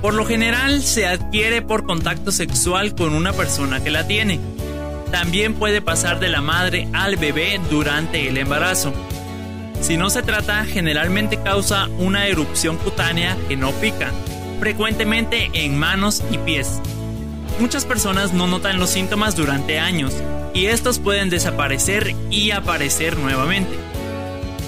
Por 0.00 0.14
lo 0.14 0.24
general 0.24 0.80
se 0.82 1.08
adquiere 1.08 1.60
por 1.60 1.84
contacto 1.86 2.30
sexual 2.30 2.94
con 2.94 3.14
una 3.14 3.32
persona 3.32 3.82
que 3.82 3.90
la 3.90 4.06
tiene. 4.06 4.38
También 5.10 5.54
puede 5.54 5.82
pasar 5.82 6.20
de 6.20 6.28
la 6.28 6.40
madre 6.40 6.88
al 6.92 7.16
bebé 7.16 7.60
durante 7.68 8.28
el 8.28 8.38
embarazo. 8.38 8.92
Si 9.80 9.96
no 9.96 10.08
se 10.08 10.22
trata, 10.22 10.64
generalmente 10.66 11.42
causa 11.42 11.88
una 11.98 12.28
erupción 12.28 12.76
cutánea 12.76 13.36
que 13.48 13.56
no 13.56 13.72
pica, 13.72 14.12
frecuentemente 14.60 15.50
en 15.52 15.76
manos 15.76 16.22
y 16.30 16.38
pies. 16.38 16.80
Muchas 17.58 17.84
personas 17.84 18.32
no 18.32 18.46
notan 18.46 18.78
los 18.78 18.90
síntomas 18.90 19.36
durante 19.36 19.78
años 19.78 20.12
y 20.54 20.66
estos 20.66 20.98
pueden 20.98 21.30
desaparecer 21.30 22.14
y 22.30 22.50
aparecer 22.50 23.16
nuevamente. 23.16 23.76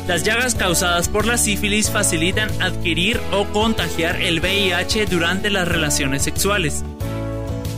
Las 0.06 0.22
llagas 0.22 0.54
causadas 0.54 1.08
por 1.08 1.26
la 1.26 1.36
sífilis 1.36 1.90
facilitan 1.90 2.48
adquirir 2.62 3.20
o 3.32 3.44
contagiar 3.46 4.22
el 4.22 4.40
VIH 4.40 5.06
durante 5.06 5.50
las 5.50 5.66
relaciones 5.66 6.22
sexuales. 6.22 6.84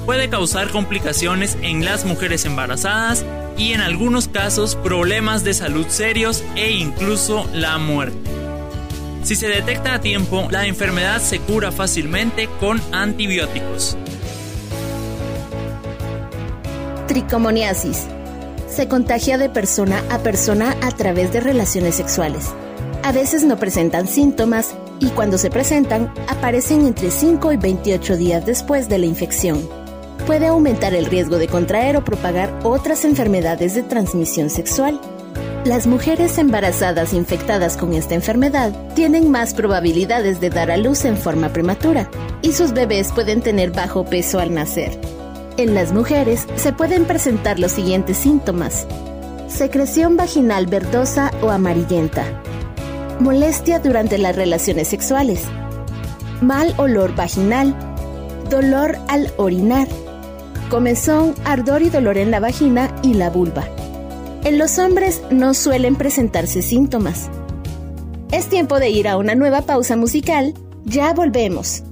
Puede 0.05 0.29
causar 0.29 0.69
complicaciones 0.69 1.57
en 1.63 1.87
las 1.87 2.05
mujeres 2.05 2.45
embarazadas 2.45 3.25
y 3.57 3.73
en 3.73 3.81
algunos 3.81 4.29
casos 4.29 4.77
problemas 4.77 5.43
de 5.43 5.55
salud 5.55 5.87
serios 5.89 6.45
e 6.55 6.73
incluso 6.73 7.49
la 7.55 7.79
muerte. 7.79 8.19
Si 9.23 9.35
se 9.37 9.49
detecta 9.49 9.95
a 9.95 10.01
tiempo, 10.01 10.49
la 10.51 10.67
enfermedad 10.67 11.21
se 11.21 11.41
cura 11.41 11.73
fácilmente 11.73 12.49
con 12.61 12.81
antibióticos. 12.93 13.97
Tricomoniasis. 17.09 18.07
Se 18.69 18.87
contagia 18.87 19.39
de 19.39 19.49
persona 19.49 20.05
a 20.11 20.19
persona 20.19 20.77
a 20.83 20.91
través 20.91 21.33
de 21.33 21.41
relaciones 21.41 21.95
sexuales. 21.95 22.51
A 23.03 23.13
veces 23.13 23.45
no 23.45 23.57
presentan 23.57 24.07
síntomas 24.07 24.75
y 25.01 25.09
cuando 25.09 25.39
se 25.39 25.49
presentan 25.49 26.13
aparecen 26.29 26.87
entre 26.87 27.11
5 27.11 27.53
y 27.53 27.57
28 27.57 28.17
días 28.19 28.45
después 28.45 28.91
de 28.91 28.99
la 28.99 29.07
infección. 29.07 29.67
Puede 30.27 30.49
aumentar 30.49 30.93
el 30.93 31.07
riesgo 31.07 31.39
de 31.39 31.49
contraer 31.49 31.97
o 31.97 32.05
propagar 32.05 32.53
otras 32.63 33.07
enfermedades 33.07 33.75
de 33.75 33.85
transmisión 33.85 34.51
sexual. 34.51 35.01
Las 35.65 35.87
mujeres 35.87 36.37
embarazadas 36.37 37.15
infectadas 37.15 37.79
con 37.79 37.95
esta 37.95 38.17
enfermedad 38.17 38.71
tienen 38.95 39.31
más 39.31 39.55
probabilidades 39.55 40.41
de 40.41 40.51
dar 40.51 40.71
a 40.71 40.77
luz 40.77 41.07
en 41.07 41.17
forma 41.17 41.49
prematura 41.55 42.11
y 42.43 42.53
sus 42.53 42.75
bebés 42.75 43.13
pueden 43.13 43.41
tener 43.41 43.71
bajo 43.71 44.05
peso 44.05 44.39
al 44.41 44.53
nacer. 44.53 45.18
En 45.59 45.75
las 45.75 45.93
mujeres 45.93 46.47
se 46.55 46.73
pueden 46.73 47.05
presentar 47.05 47.59
los 47.59 47.73
siguientes 47.73 48.17
síntomas. 48.17 48.87
Secreción 49.49 50.17
vaginal 50.17 50.67
verdosa 50.67 51.33
o 51.43 51.51
amarillenta. 51.51 52.23
Molestia 53.19 53.81
durante 53.81 54.19
las 54.19 54.37
relaciones 54.37 54.87
sexuales. 54.87 55.43
Mal 56.41 56.73
olor 56.77 57.17
vaginal. 57.17 57.75
Dolor 58.49 58.99
al 59.09 59.33
orinar. 59.37 59.89
Comezón, 60.71 61.35
ardor 61.45 61.83
y 61.83 61.91
dolor 61.91 62.19
en 62.19 62.31
la 62.31 62.39
vagina 62.39 62.95
y 63.03 63.15
la 63.15 63.29
vulva. 63.29 63.65
En 64.45 64.59
los 64.59 64.79
hombres 64.79 65.23
no 65.33 65.55
suelen 65.55 65.97
presentarse 65.97 66.63
síntomas. 66.63 67.31
Es 68.31 68.47
tiempo 68.47 68.79
de 68.79 68.91
ir 68.91 69.09
a 69.09 69.17
una 69.17 69.35
nueva 69.35 69.63
pausa 69.63 69.97
musical. 69.97 70.55
Ya 70.85 71.13
volvemos. 71.15 71.83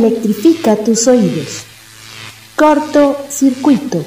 Electrifica 0.00 0.76
tus 0.76 1.06
oídos. 1.08 1.62
Corto 2.56 3.18
circuito. 3.28 4.02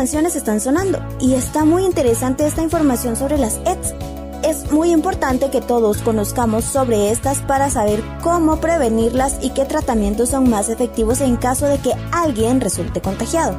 Están 0.00 0.60
sonando 0.60 0.98
y 1.20 1.34
está 1.34 1.66
muy 1.66 1.84
interesante 1.84 2.46
esta 2.46 2.62
información 2.62 3.16
sobre 3.16 3.36
las 3.36 3.60
ETS. 3.66 3.94
Es 4.42 4.72
muy 4.72 4.92
importante 4.92 5.50
que 5.50 5.60
todos 5.60 5.98
conozcamos 5.98 6.64
sobre 6.64 7.10
estas 7.10 7.40
para 7.42 7.68
saber 7.68 8.02
cómo 8.22 8.60
prevenirlas 8.60 9.36
y 9.42 9.50
qué 9.50 9.66
tratamientos 9.66 10.30
son 10.30 10.48
más 10.48 10.70
efectivos 10.70 11.20
en 11.20 11.36
caso 11.36 11.66
de 11.66 11.76
que 11.76 11.92
alguien 12.12 12.62
resulte 12.62 13.02
contagiado. 13.02 13.54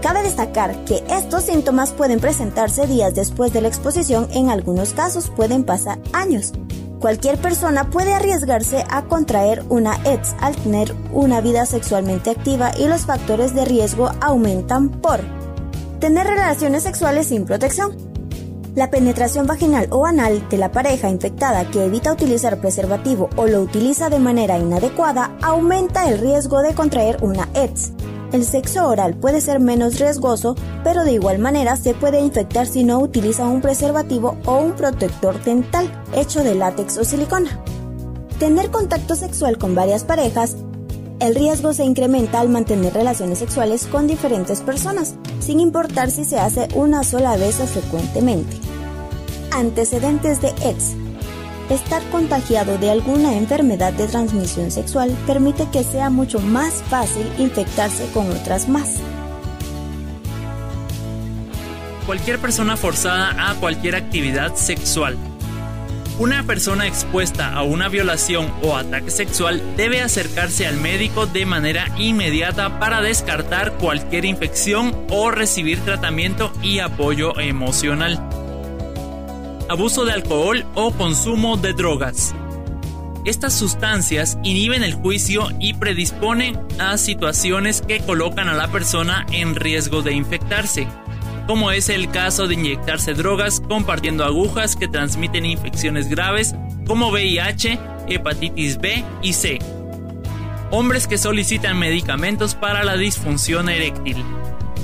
Cabe 0.00 0.22
destacar 0.22 0.82
que 0.86 1.04
estos 1.10 1.44
síntomas 1.44 1.92
pueden 1.92 2.20
presentarse 2.20 2.86
días 2.86 3.14
después 3.14 3.52
de 3.52 3.60
la 3.60 3.68
exposición, 3.68 4.28
en 4.32 4.48
algunos 4.48 4.94
casos 4.94 5.28
pueden 5.28 5.62
pasar 5.62 5.98
años. 6.14 6.52
Cualquier 7.00 7.36
persona 7.36 7.90
puede 7.90 8.14
arriesgarse 8.14 8.86
a 8.88 9.02
contraer 9.02 9.62
una 9.68 9.96
ETS 10.06 10.34
al 10.40 10.56
tener 10.56 10.94
una 11.12 11.42
vida 11.42 11.66
sexualmente 11.66 12.30
activa 12.30 12.72
y 12.78 12.86
los 12.86 13.02
factores 13.02 13.54
de 13.54 13.66
riesgo 13.66 14.10
aumentan 14.22 14.88
por 14.88 15.20
tener 16.02 16.26
relaciones 16.26 16.82
sexuales 16.82 17.28
sin 17.28 17.44
protección. 17.44 17.96
La 18.74 18.90
penetración 18.90 19.46
vaginal 19.46 19.86
o 19.92 20.04
anal 20.04 20.48
de 20.48 20.58
la 20.58 20.72
pareja 20.72 21.08
infectada 21.08 21.70
que 21.70 21.84
evita 21.84 22.12
utilizar 22.12 22.60
preservativo 22.60 23.30
o 23.36 23.46
lo 23.46 23.60
utiliza 23.60 24.10
de 24.10 24.18
manera 24.18 24.58
inadecuada 24.58 25.36
aumenta 25.42 26.08
el 26.08 26.18
riesgo 26.18 26.60
de 26.60 26.74
contraer 26.74 27.22
una 27.22 27.48
ETS. 27.54 27.92
El 28.32 28.44
sexo 28.44 28.88
oral 28.88 29.14
puede 29.14 29.40
ser 29.40 29.60
menos 29.60 30.00
riesgoso, 30.00 30.56
pero 30.82 31.04
de 31.04 31.12
igual 31.12 31.38
manera 31.38 31.76
se 31.76 31.94
puede 31.94 32.18
infectar 32.18 32.66
si 32.66 32.82
no 32.82 32.98
utiliza 32.98 33.46
un 33.46 33.60
preservativo 33.60 34.36
o 34.44 34.56
un 34.56 34.72
protector 34.72 35.40
dental 35.44 35.88
hecho 36.16 36.42
de 36.42 36.56
látex 36.56 36.98
o 36.98 37.04
silicona. 37.04 37.60
Tener 38.40 38.72
contacto 38.72 39.14
sexual 39.14 39.56
con 39.56 39.76
varias 39.76 40.02
parejas 40.02 40.56
el 41.22 41.36
riesgo 41.36 41.72
se 41.72 41.84
incrementa 41.84 42.40
al 42.40 42.48
mantener 42.48 42.92
relaciones 42.94 43.38
sexuales 43.38 43.86
con 43.86 44.08
diferentes 44.08 44.60
personas, 44.60 45.14
sin 45.38 45.60
importar 45.60 46.10
si 46.10 46.24
se 46.24 46.40
hace 46.40 46.66
una 46.74 47.04
sola 47.04 47.36
vez 47.36 47.60
o 47.60 47.66
frecuentemente. 47.66 48.56
Antecedentes 49.52 50.42
de 50.42 50.48
ETS. 50.48 50.96
Estar 51.70 52.02
contagiado 52.10 52.76
de 52.76 52.90
alguna 52.90 53.36
enfermedad 53.36 53.92
de 53.92 54.08
transmisión 54.08 54.72
sexual 54.72 55.16
permite 55.24 55.68
que 55.70 55.84
sea 55.84 56.10
mucho 56.10 56.40
más 56.40 56.82
fácil 56.90 57.24
infectarse 57.38 58.04
con 58.12 58.28
otras 58.28 58.68
más. 58.68 58.96
Cualquier 62.04 62.40
persona 62.40 62.76
forzada 62.76 63.48
a 63.48 63.54
cualquier 63.54 63.94
actividad 63.94 64.56
sexual. 64.56 65.16
Una 66.18 66.44
persona 66.44 66.86
expuesta 66.86 67.52
a 67.54 67.62
una 67.62 67.88
violación 67.88 68.52
o 68.62 68.76
ataque 68.76 69.10
sexual 69.10 69.62
debe 69.76 70.02
acercarse 70.02 70.66
al 70.66 70.76
médico 70.76 71.26
de 71.26 71.46
manera 71.46 71.88
inmediata 71.98 72.78
para 72.78 73.00
descartar 73.00 73.72
cualquier 73.78 74.24
infección 74.24 75.06
o 75.10 75.30
recibir 75.30 75.80
tratamiento 75.80 76.52
y 76.62 76.78
apoyo 76.78 77.38
emocional 77.40 78.20
abuso 79.72 80.04
de 80.04 80.12
alcohol 80.12 80.66
o 80.74 80.92
consumo 80.92 81.56
de 81.56 81.72
drogas. 81.72 82.34
Estas 83.24 83.54
sustancias 83.54 84.36
inhiben 84.42 84.82
el 84.82 84.92
juicio 84.94 85.48
y 85.58 85.74
predisponen 85.74 86.58
a 86.78 86.98
situaciones 86.98 87.80
que 87.80 88.00
colocan 88.00 88.48
a 88.48 88.54
la 88.54 88.68
persona 88.68 89.24
en 89.32 89.54
riesgo 89.54 90.02
de 90.02 90.12
infectarse, 90.12 90.88
como 91.46 91.70
es 91.70 91.88
el 91.88 92.10
caso 92.10 92.46
de 92.46 92.54
inyectarse 92.54 93.14
drogas 93.14 93.60
compartiendo 93.60 94.24
agujas 94.24 94.76
que 94.76 94.88
transmiten 94.88 95.44
infecciones 95.44 96.08
graves 96.08 96.54
como 96.86 97.08
VIH, 97.10 97.78
hepatitis 98.08 98.78
B 98.78 99.04
y 99.22 99.32
C. 99.32 99.58
Hombres 100.70 101.06
que 101.06 101.18
solicitan 101.18 101.78
medicamentos 101.78 102.54
para 102.54 102.84
la 102.84 102.96
disfunción 102.96 103.68
eréctil. 103.68 104.24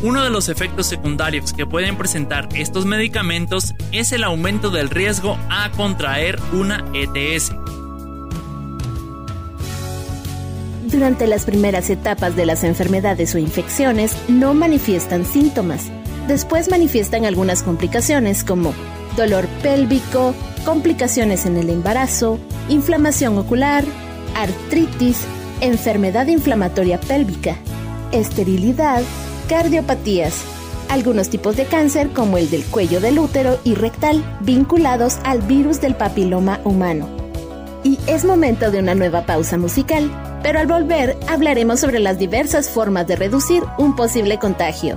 Uno 0.03 0.23
de 0.23 0.31
los 0.31 0.49
efectos 0.49 0.87
secundarios 0.87 1.53
que 1.53 1.67
pueden 1.67 1.97
presentar 1.97 2.49
estos 2.55 2.87
medicamentos 2.87 3.75
es 3.91 4.13
el 4.13 4.23
aumento 4.23 4.71
del 4.71 4.91
riesgo 4.91 5.37
a 5.51 5.71
contraer 5.71 6.39
una 6.53 6.85
ETS. 6.95 7.53
Durante 10.87 11.27
las 11.27 11.45
primeras 11.45 11.91
etapas 11.91 12.37
de 12.37 12.47
las 12.47 12.65
enfermedades 12.65 13.35
o 13.35 13.39
infecciones 13.39 14.17
no 14.29 14.55
manifiestan 14.55 15.27
síntomas. 15.27 15.91
Después 16.29 16.68
manifiestan 16.70 17.24
algunas 17.24 17.62
complicaciones 17.62 18.45
como 18.45 18.74
dolor 19.16 19.47
pélvico, 19.62 20.35
complicaciones 20.66 21.47
en 21.47 21.57
el 21.57 21.70
embarazo, 21.70 22.39
inflamación 22.68 23.39
ocular, 23.39 23.83
artritis, 24.37 25.22
enfermedad 25.62 26.26
inflamatoria 26.26 27.01
pélvica, 27.01 27.57
esterilidad, 28.12 29.03
Cardiopatías. 29.49 30.43
Algunos 30.91 31.31
tipos 31.31 31.57
de 31.57 31.64
cáncer 31.64 32.11
como 32.11 32.37
el 32.37 32.51
del 32.51 32.62
cuello 32.64 33.01
del 33.01 33.18
útero 33.18 33.59
y 33.64 33.74
rectal 33.74 34.22
vinculados 34.41 35.16
al 35.24 35.41
virus 35.41 35.81
del 35.81 35.95
papiloma 35.95 36.61
humano. 36.64 37.09
Y 37.85 37.99
es 38.07 38.26
momento 38.26 38.70
de 38.70 38.81
una 38.81 38.95
nueva 38.95 39.24
pausa 39.24 39.57
musical, 39.57 40.11
pero 40.43 40.59
al 40.59 40.66
volver 40.66 41.16
hablaremos 41.26 41.81
sobre 41.81 42.01
las 42.01 42.18
diversas 42.18 42.68
formas 42.68 43.07
de 43.07 43.16
reducir 43.16 43.62
un 43.79 43.97
posible 43.97 44.39
contagio. 44.39 44.97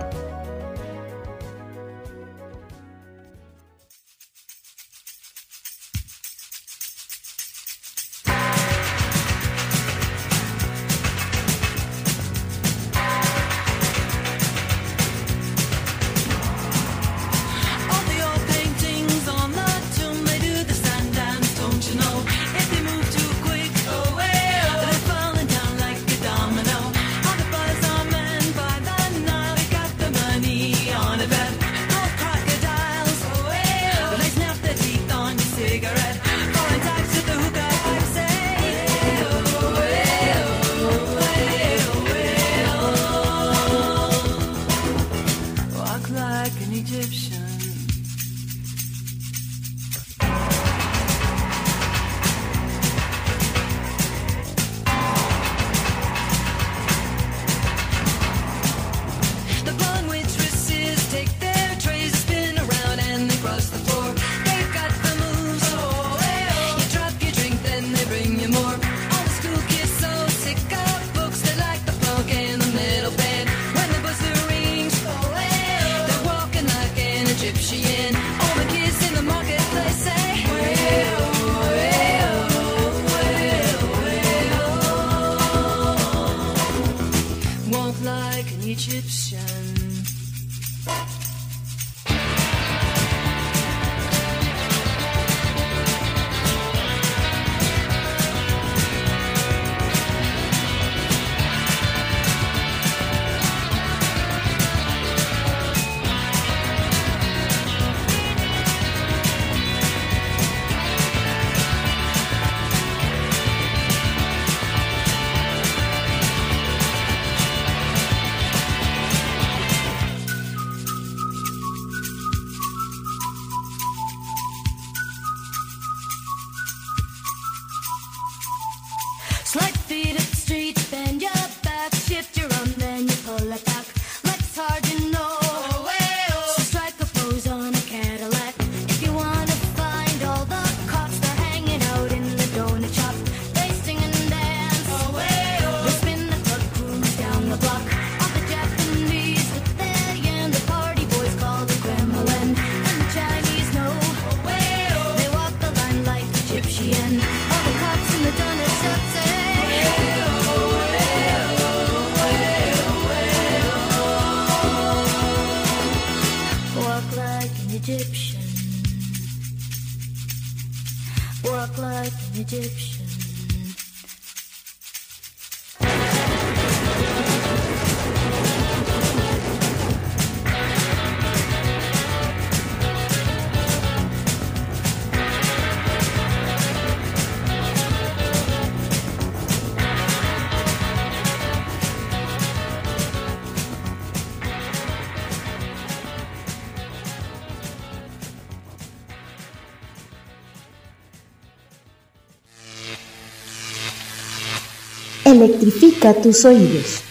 Electrifica 205.62 206.14
tus 206.16 206.44
oídos. 206.46 207.02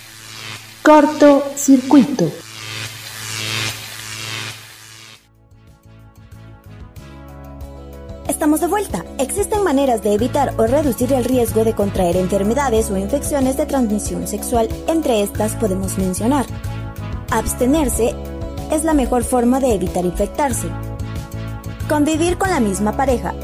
Corto 0.82 1.44
circuito. 1.54 2.30
Estamos 8.28 8.60
de 8.60 8.66
vuelta. 8.66 9.04
Existen 9.18 9.62
maneras 9.62 10.02
de 10.02 10.14
evitar 10.14 10.54
o 10.56 10.66
reducir 10.66 11.12
el 11.12 11.24
riesgo 11.24 11.64
de 11.64 11.74
contraer 11.74 12.16
enfermedades 12.16 12.90
o 12.90 12.96
infecciones 12.96 13.56
de 13.56 13.66
transmisión 13.66 14.26
sexual. 14.26 14.68
Entre 14.88 15.22
estas 15.22 15.54
podemos 15.56 15.98
mencionar. 15.98 16.46
Abstenerse 17.30 18.14
es 18.72 18.84
la 18.84 18.94
mejor 18.94 19.22
forma 19.22 19.60
de 19.60 19.74
evitar 19.74 20.04
infectarse. 20.04 20.68
Convivir 21.88 22.38
con 22.38 22.50
la 22.50 22.60
misma 22.60 22.96
pareja. 22.96 23.34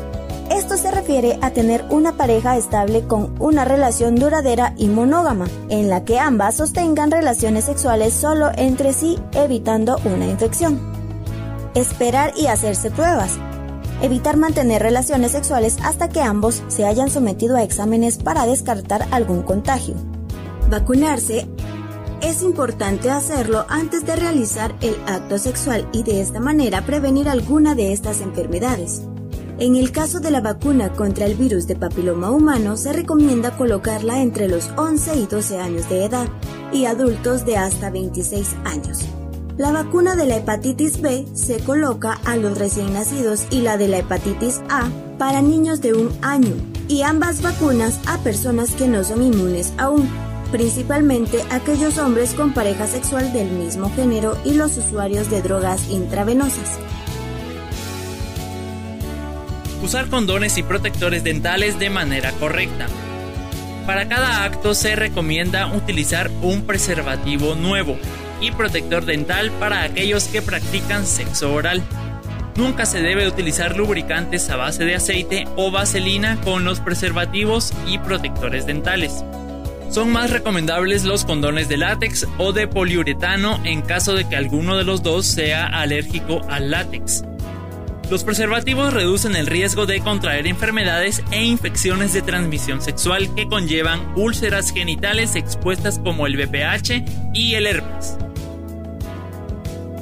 Esto 0.57 0.79
se 0.79 0.91
refiere 0.91 1.39
a 1.43 1.51
tener 1.51 1.85
una 1.91 2.17
pareja 2.17 2.57
estable 2.57 3.07
con 3.07 3.35
una 3.41 3.67
relación 3.67 4.15
duradera 4.15 4.73
y 4.79 4.87
monógama, 4.89 5.47
en 5.69 5.91
la 5.91 6.07
que 6.07 6.19
ambas 6.19 6.55
sostengan 6.55 7.11
relaciones 7.11 7.67
sexuales 7.67 8.15
solo 8.15 8.51
entre 8.57 8.95
sí, 8.95 9.19
evitando 9.33 10.01
una 10.07 10.25
infección. 10.27 10.81
Esperar 11.75 12.33
y 12.39 12.47
hacerse 12.47 12.91
pruebas. 12.91 13.33
Evitar 14.01 14.39
mantener 14.39 14.81
relaciones 14.81 15.33
sexuales 15.33 15.77
hasta 15.85 16.09
que 16.09 16.23
ambos 16.23 16.63
se 16.69 16.87
hayan 16.87 17.11
sometido 17.11 17.57
a 17.57 17.63
exámenes 17.63 18.17
para 18.17 18.47
descartar 18.47 19.07
algún 19.11 19.43
contagio. 19.43 19.95
Vacunarse 20.71 21.47
es 22.23 22.43
importante 22.43 23.11
hacerlo 23.11 23.67
antes 23.69 24.07
de 24.07 24.17
realizar 24.17 24.75
el 24.81 24.97
acto 25.07 25.37
sexual 25.37 25.87
y 25.93 26.03
de 26.03 26.23
esta 26.23 26.41
manera 26.41 26.81
prevenir 26.81 27.29
alguna 27.29 27.75
de 27.75 27.93
estas 27.93 28.23
enfermedades. 28.23 29.03
En 29.59 29.75
el 29.75 29.91
caso 29.91 30.21
de 30.21 30.31
la 30.31 30.43
vacuna 30.43 30.93
contra 30.93 31.25
el 31.25 31.35
virus 31.35 31.67
de 31.67 31.77
papiloma 31.77 32.31
humano, 32.31 32.77
se 32.77 32.93
recomienda 32.93 33.57
colocarla 33.57 34.21
entre 34.21 34.49
los 34.49 34.71
11 34.77 35.17
y 35.17 35.27
12 35.27 35.59
años 35.59 35.89
de 35.89 36.05
edad 36.05 36.29
y 36.73 36.85
adultos 36.85 37.47
de 37.47 37.57
hasta 37.57 37.89
26 37.91 38.55
años. 38.65 39.01
La 39.57 39.73
vacuna 39.73 40.15
de 40.15 40.27
la 40.27 40.37
hepatitis 40.37 41.01
B 41.01 41.25
se 41.33 41.61
coloca 41.61 42.21
a 42.27 42.37
los 42.37 42.59
recién 42.59 42.93
nacidos 42.93 43.47
y 43.51 43.63
la 43.63 43.79
de 43.79 43.89
la 43.89 43.99
hepatitis 43.99 44.61
A 44.69 44.91
para 45.19 45.41
niños 45.41 45.81
de 45.81 45.95
un 45.95 46.11
año 46.21 46.55
y 46.89 47.01
ambas 47.01 47.41
vacunas 47.41 47.99
a 48.07 48.19
personas 48.19 48.73
que 48.73 48.87
no 48.87 49.03
son 49.05 49.23
inmunes 49.23 49.73
aún 49.79 50.07
principalmente 50.51 51.43
aquellos 51.51 51.99
hombres 51.99 52.35
con 52.35 52.53
pareja 52.53 52.87
sexual 52.87 53.33
del 53.33 53.51
mismo 53.51 53.91
género 53.91 54.37
y 54.45 54.55
los 54.55 54.77
usuarios 54.77 55.31
de 55.31 55.43
drogas 55.43 55.91
intravenosas. 55.91 56.79
Usar 59.87 60.09
condones 60.09 60.59
y 60.59 60.65
protectores 60.65 61.23
dentales 61.23 61.79
de 61.79 61.91
manera 61.91 62.33
correcta. 62.33 62.89
Para 63.87 64.09
cada 64.09 64.43
acto 64.43 64.75
se 64.75 64.97
recomienda 64.97 65.73
utilizar 65.73 66.29
un 66.43 66.63
preservativo 66.63 67.55
nuevo 67.55 67.97
y 68.41 68.51
protector 68.51 69.05
dental 69.05 69.53
para 69.61 69.85
aquellos 69.85 70.25
que 70.25 70.43
practican 70.43 71.07
sexo 71.07 71.55
oral. 71.55 71.85
Nunca 72.57 72.85
se 72.85 73.01
debe 73.01 73.29
utilizar 73.29 73.77
lubricantes 73.77 74.51
a 74.51 74.57
base 74.57 74.85
de 74.85 74.97
aceite 74.97 75.47
o 75.55 75.71
vaselina 75.71 76.41
con 76.41 76.65
los 76.65 76.81
preservativos 76.81 77.73
y 77.87 77.99
protectores 77.99 78.67
dentales. 78.67 79.25
Son 79.89 80.11
más 80.11 80.33
recomendables 80.33 81.05
los 81.05 81.25
condones 81.25 81.69
de 81.69 81.77
látex 81.77 82.27
o 82.39 82.53
de 82.53 82.67
poliuretano 82.67 83.61
en 83.63 83.83
caso 83.83 84.15
de 84.15 84.29
que 84.29 84.35
alguno 84.35 84.77
de 84.77 84.83
los 84.83 85.05
dos 85.05 85.27
sea 85.27 85.65
alérgico 85.65 86.41
al 86.51 86.73
látex. 86.73 87.23
Los 88.11 88.23
preservativos 88.23 88.93
reducen 88.93 89.35
el 89.35 89.49
riesgo 89.49 89.85
de 89.85 90.01
contraer 90.01 90.47
enfermedades 90.47 91.25
e 91.33 91.45
infecciones 91.45 92.13
de 92.13 92.23
transmisión 92.23 92.81
sexual 92.81 93.35
que 93.35 93.49
conllevan 93.49 94.13
úlceras 94.15 94.71
genitales 94.71 95.35
expuestas 95.35 95.99
como 95.99 96.29
el 96.29 96.37
VPH 96.37 97.05
y 97.35 97.55
el 97.55 97.67
herpes. 97.67 98.17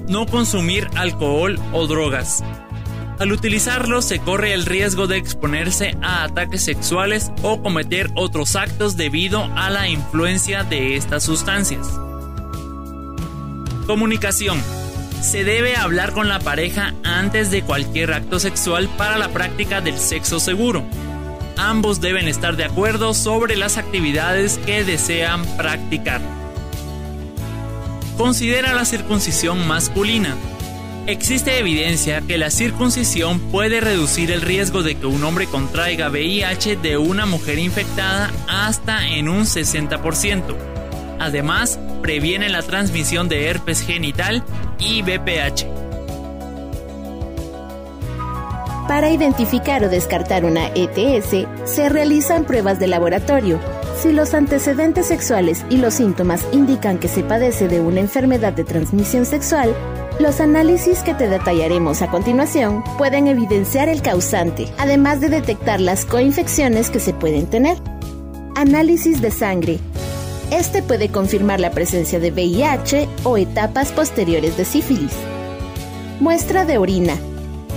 No 0.06 0.26
consumir 0.26 0.86
alcohol 0.96 1.58
o 1.72 1.86
drogas. 1.86 2.44
Al 3.18 3.32
utilizarlo 3.32 4.02
se 4.02 4.18
corre 4.18 4.52
el 4.52 4.66
riesgo 4.66 5.06
de 5.06 5.16
exponerse 5.16 5.96
a 6.02 6.24
ataques 6.24 6.62
sexuales 6.62 7.32
o 7.42 7.62
cometer 7.62 8.10
otros 8.16 8.54
actos 8.54 8.98
debido 8.98 9.44
a 9.56 9.70
la 9.70 9.88
influencia 9.88 10.62
de 10.62 10.96
estas 10.96 11.22
sustancias. 11.22 11.88
Comunicación. 13.86 14.83
Se 15.24 15.42
debe 15.42 15.74
hablar 15.74 16.12
con 16.12 16.28
la 16.28 16.38
pareja 16.38 16.92
antes 17.02 17.50
de 17.50 17.62
cualquier 17.62 18.12
acto 18.12 18.38
sexual 18.38 18.90
para 18.98 19.16
la 19.16 19.30
práctica 19.30 19.80
del 19.80 19.98
sexo 19.98 20.38
seguro. 20.38 20.84
Ambos 21.56 22.02
deben 22.02 22.28
estar 22.28 22.56
de 22.56 22.64
acuerdo 22.64 23.14
sobre 23.14 23.56
las 23.56 23.78
actividades 23.78 24.58
que 24.58 24.84
desean 24.84 25.42
practicar. 25.56 26.20
Considera 28.18 28.74
la 28.74 28.84
circuncisión 28.84 29.66
masculina. 29.66 30.36
Existe 31.06 31.58
evidencia 31.58 32.20
que 32.20 32.36
la 32.36 32.50
circuncisión 32.50 33.40
puede 33.50 33.80
reducir 33.80 34.30
el 34.30 34.42
riesgo 34.42 34.82
de 34.82 34.96
que 34.96 35.06
un 35.06 35.24
hombre 35.24 35.46
contraiga 35.46 36.10
VIH 36.10 36.76
de 36.76 36.98
una 36.98 37.24
mujer 37.24 37.58
infectada 37.58 38.30
hasta 38.46 39.08
en 39.08 39.30
un 39.30 39.46
60%. 39.46 40.54
Además, 41.18 41.80
previene 42.02 42.50
la 42.50 42.60
transmisión 42.60 43.30
de 43.30 43.46
herpes 43.48 43.80
genital 43.80 44.44
y 44.78 45.02
VPH. 45.02 45.66
Para 48.88 49.10
identificar 49.10 49.82
o 49.82 49.88
descartar 49.88 50.44
una 50.44 50.68
ETS, 50.74 51.46
se 51.64 51.88
realizan 51.88 52.44
pruebas 52.44 52.78
de 52.78 52.86
laboratorio. 52.86 53.58
Si 53.96 54.12
los 54.12 54.34
antecedentes 54.34 55.06
sexuales 55.06 55.64
y 55.70 55.78
los 55.78 55.94
síntomas 55.94 56.44
indican 56.52 56.98
que 56.98 57.08
se 57.08 57.22
padece 57.22 57.66
de 57.66 57.80
una 57.80 58.00
enfermedad 58.00 58.52
de 58.52 58.64
transmisión 58.64 59.24
sexual, 59.24 59.74
los 60.20 60.40
análisis 60.40 61.00
que 61.00 61.14
te 61.14 61.28
detallaremos 61.28 62.02
a 62.02 62.08
continuación 62.08 62.84
pueden 62.98 63.26
evidenciar 63.26 63.88
el 63.88 64.02
causante, 64.02 64.68
además 64.78 65.20
de 65.20 65.28
detectar 65.28 65.80
las 65.80 66.04
coinfecciones 66.04 66.90
que 66.90 67.00
se 67.00 67.14
pueden 67.14 67.46
tener. 67.46 67.78
Análisis 68.54 69.22
de 69.22 69.30
sangre. 69.30 69.78
Este 70.50 70.82
puede 70.82 71.08
confirmar 71.08 71.60
la 71.60 71.70
presencia 71.70 72.20
de 72.20 72.30
VIH 72.30 73.08
o 73.24 73.36
etapas 73.36 73.92
posteriores 73.92 74.56
de 74.56 74.64
sífilis. 74.64 75.12
Muestra 76.20 76.64
de 76.64 76.78
orina. 76.78 77.16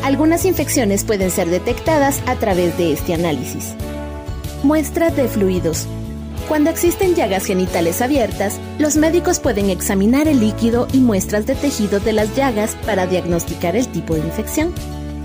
Algunas 0.03 0.45
infecciones 0.45 1.03
pueden 1.03 1.31
ser 1.31 1.49
detectadas 1.49 2.21
a 2.27 2.35
través 2.35 2.77
de 2.77 2.93
este 2.93 3.13
análisis. 3.13 3.73
Muestra 4.63 5.09
de 5.09 5.27
fluidos. 5.27 5.87
Cuando 6.47 6.69
existen 6.69 7.13
llagas 7.13 7.45
genitales 7.45 8.01
abiertas, 8.01 8.59
los 8.79 8.95
médicos 8.95 9.39
pueden 9.39 9.69
examinar 9.69 10.27
el 10.27 10.39
líquido 10.39 10.87
y 10.93 10.99
muestras 10.99 11.45
de 11.45 11.55
tejido 11.55 11.99
de 11.99 12.13
las 12.13 12.35
llagas 12.35 12.77
para 12.85 13.05
diagnosticar 13.05 13.75
el 13.75 13.87
tipo 13.87 14.13
de 14.13 14.21
infección. 14.21 14.73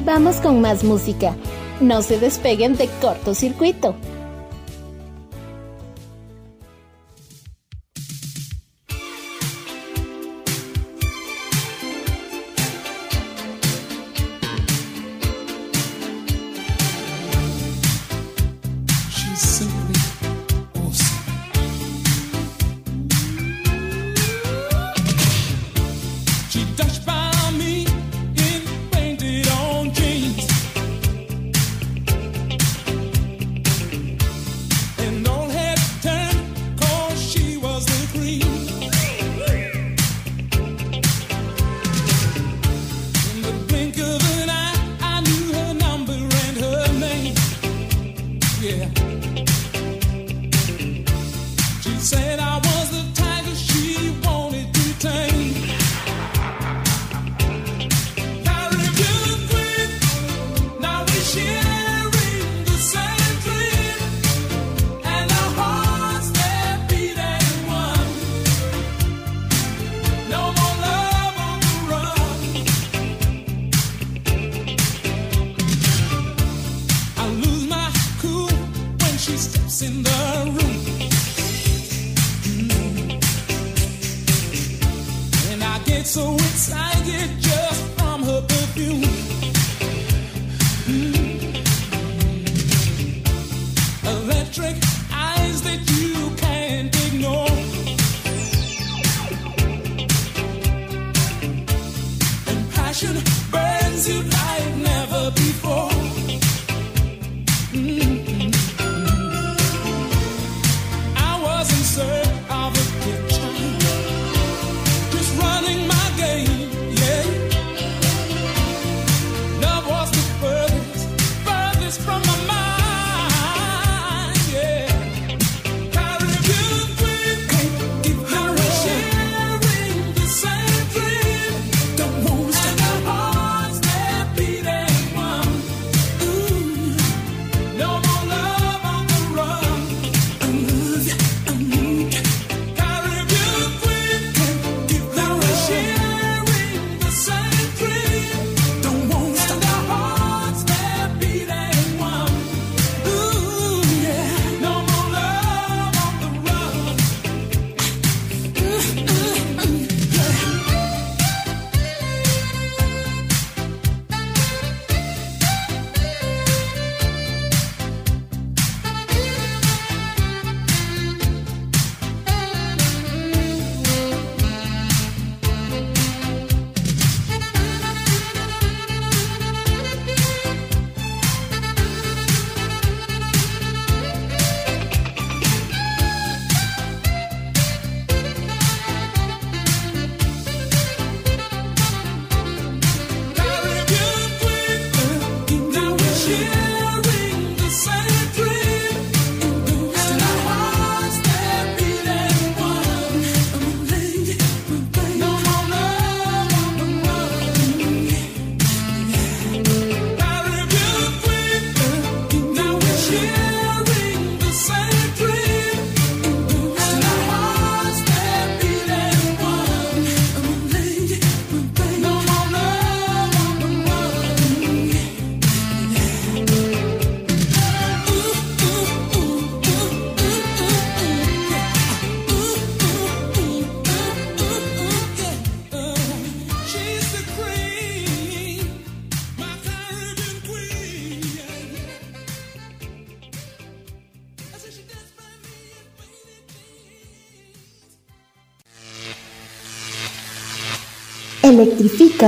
Vamos 0.05 0.37
con 0.37 0.61
más 0.61 0.83
música. 0.83 1.37
No 1.81 2.03
se 2.03 2.19
despeguen 2.19 2.77
de 2.77 2.89
cortocircuito. 3.01 3.95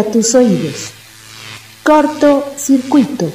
Tus 0.03 0.35
oídos. 0.35 0.91
Corto 1.85 2.45
circuito. 2.57 3.31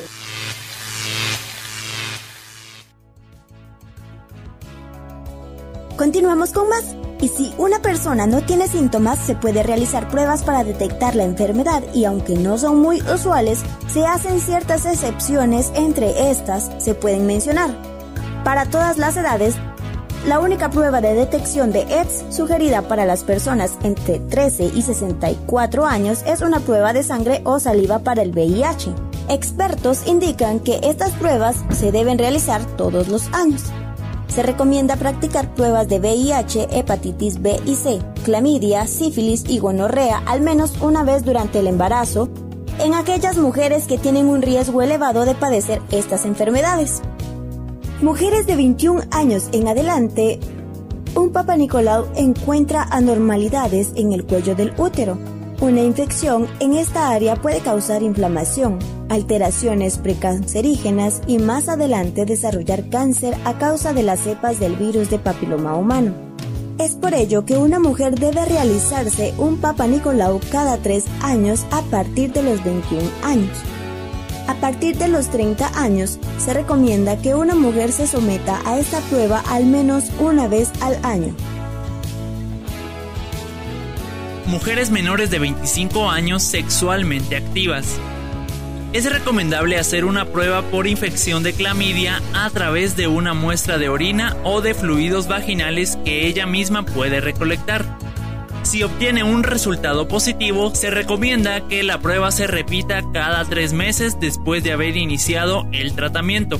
Continuamos 5.96 6.52
con 6.52 6.70
más. 6.70 6.96
Y 7.22 7.28
si 7.28 7.54
una 7.58 7.82
persona 7.82 8.26
no 8.26 8.42
tiene 8.42 8.70
síntomas, 8.70 9.20
se 9.20 9.36
puede 9.36 9.62
realizar 9.64 10.08
pruebas 10.08 10.44
para 10.44 10.64
detectar 10.64 11.16
la 11.16 11.26
enfermedad 11.26 11.84
y 11.94 12.06
aunque 12.06 12.36
no 12.36 12.58
son 12.58 12.80
muy 12.80 13.02
usuales, 13.02 13.60
se 13.92 14.06
hacen 14.06 14.40
ciertas 14.40 14.86
excepciones, 14.86 15.72
entre 15.76 16.32
estas 16.32 16.72
se 16.78 16.94
pueden 16.94 17.28
mencionar. 17.28 17.72
Para 18.46 18.66
todas 18.66 18.98
las 18.98 19.18
edades, 19.18 19.56
la 20.28 20.40
única 20.40 20.70
prueba 20.70 21.00
de 21.02 21.14
detección 21.14 21.72
de 21.72 21.84
AIDS 21.84 22.26
sugerida 22.30 22.82
para 22.82 23.06
las 23.06 23.24
personas 23.24 23.72
entre 23.84 24.20
13 24.20 24.72
y 24.76 24.82
64 24.82 25.86
años 25.86 26.24
es 26.26 26.42
una 26.42 26.60
prueba 26.60 26.94
de 26.94 27.04
sangre 27.04 27.42
o 27.46 27.60
saliva 27.60 28.00
para 28.00 28.22
el 28.22 28.32
VIH. 28.32 28.94
Expertos 29.30 30.06
indican 30.08 30.60
que 30.60 30.80
estas 30.84 31.12
pruebas 31.12 31.64
se 31.72 31.92
deben 31.92 32.18
realizar 32.18 32.64
todos 32.76 33.08
los 33.08 33.32
años. 33.34 33.64
Se 34.28 34.44
recomienda 34.44 34.98
practicar 34.98 35.54
pruebas 35.56 35.88
de 35.88 36.00
VIH, 36.00 36.68
hepatitis 36.72 37.42
B 37.42 37.60
y 37.66 37.76
C, 37.76 38.00
clamidia, 38.24 38.88
sífilis 38.88 39.46
y 39.48 39.60
gonorrea 39.60 40.22
al 40.26 40.42
menos 40.42 40.74
una 40.82 41.04
vez 41.04 41.24
durante 41.24 41.60
el 41.60 41.68
embarazo 41.68 42.30
en 42.80 42.94
aquellas 42.94 43.38
mujeres 43.38 43.88
que 43.88 43.98
tienen 43.98 44.28
un 44.28 44.42
riesgo 44.42 44.82
elevado 44.82 45.26
de 45.26 45.36
padecer 45.36 45.82
estas 45.92 46.26
enfermedades. 46.26 47.02
Mujeres 48.02 48.48
de 48.48 48.56
21 48.56 49.02
años 49.12 49.50
en 49.52 49.68
adelante, 49.68 50.40
un 51.16 51.34
Papa 51.34 51.58
Nicolau 51.58 52.08
encuentra 52.16 52.84
anormalidades 52.84 53.92
en 53.98 54.14
el 54.14 54.26
cuello 54.26 54.56
del 54.56 54.72
útero. 54.78 55.18
Una 55.60 55.82
infección 55.82 56.48
en 56.62 56.76
esta 56.76 57.10
área 57.10 57.36
puede 57.36 57.60
causar 57.60 58.02
inflamación, 58.02 58.80
alteraciones 59.10 59.98
precancerígenas 59.98 61.22
y 61.28 61.40
más 61.40 61.68
adelante 61.68 62.24
desarrollar 62.24 62.90
cáncer 62.90 63.36
a 63.44 63.58
causa 63.58 63.92
de 63.92 64.04
las 64.04 64.22
cepas 64.22 64.62
del 64.62 64.78
virus 64.78 65.10
de 65.10 65.20
papiloma 65.20 65.76
humano. 65.76 66.14
Es 66.78 66.96
por 66.96 67.14
ello 67.14 67.44
que 67.44 67.58
una 67.58 67.80
mujer 67.80 68.18
debe 68.18 68.46
realizarse 68.46 69.34
un 69.38 69.58
Papa 69.58 69.88
Nicolau 69.88 70.40
cada 70.50 70.78
tres 70.78 71.04
años 71.22 71.66
a 71.72 71.82
partir 71.82 72.32
de 72.32 72.44
los 72.44 72.64
21 72.64 73.04
años. 73.24 73.58
A 74.50 74.56
partir 74.56 74.98
de 74.98 75.08
los 75.08 75.30
30 75.30 75.80
años, 75.80 76.18
se 76.40 76.56
recomienda 76.56 77.22
que 77.22 77.36
una 77.36 77.54
mujer 77.54 77.92
se 77.92 78.08
someta 78.08 78.60
a 78.66 78.80
esta 78.80 79.00
prueba 79.02 79.44
al 79.48 79.68
menos 79.68 80.06
una 80.20 80.48
vez 80.48 80.72
al 80.82 80.98
año. 81.06 81.36
Mujeres 84.48 84.90
menores 84.90 85.30
de 85.30 85.38
25 85.38 86.10
años 86.10 86.42
sexualmente 86.42 87.36
activas. 87.36 88.00
Es 88.92 89.08
recomendable 89.08 89.78
hacer 89.78 90.04
una 90.04 90.26
prueba 90.26 90.64
por 90.64 90.88
infección 90.88 91.44
de 91.44 91.54
clamidia 91.54 92.20
a 92.34 92.50
través 92.50 92.96
de 92.98 93.08
una 93.08 93.36
muestra 93.36 93.78
de 93.78 93.90
orina 93.90 94.36
o 94.44 94.62
de 94.62 94.74
fluidos 94.74 95.28
vaginales 95.28 96.00
que 96.04 96.26
ella 96.26 96.48
misma 96.48 96.88
puede 96.88 97.22
recolectar. 97.22 97.86
Si 98.70 98.84
obtiene 98.84 99.24
un 99.24 99.42
resultado 99.42 100.08
positivo, 100.08 100.76
se 100.76 100.92
recomienda 100.92 101.68
que 101.68 101.82
la 101.82 102.02
prueba 102.02 102.30
se 102.30 102.46
repita 102.46 103.02
cada 103.12 103.44
tres 103.46 103.74
meses 103.74 104.20
después 104.20 104.64
de 104.64 104.72
haber 104.72 104.96
iniciado 104.96 105.68
el 105.72 105.96
tratamiento. 105.96 106.60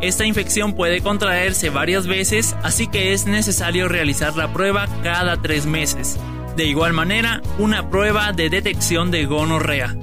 Esta 0.00 0.24
infección 0.24 0.72
puede 0.72 1.02
contraerse 1.02 1.68
varias 1.68 2.06
veces, 2.06 2.56
así 2.62 2.86
que 2.86 3.12
es 3.12 3.26
necesario 3.26 3.86
realizar 3.86 4.34
la 4.34 4.50
prueba 4.54 4.88
cada 5.02 5.42
tres 5.42 5.66
meses. 5.66 6.18
De 6.56 6.64
igual 6.64 6.94
manera, 6.94 7.42
una 7.58 7.90
prueba 7.90 8.32
de 8.32 8.48
detección 8.48 9.10
de 9.10 9.26
gonorrea. 9.26 9.94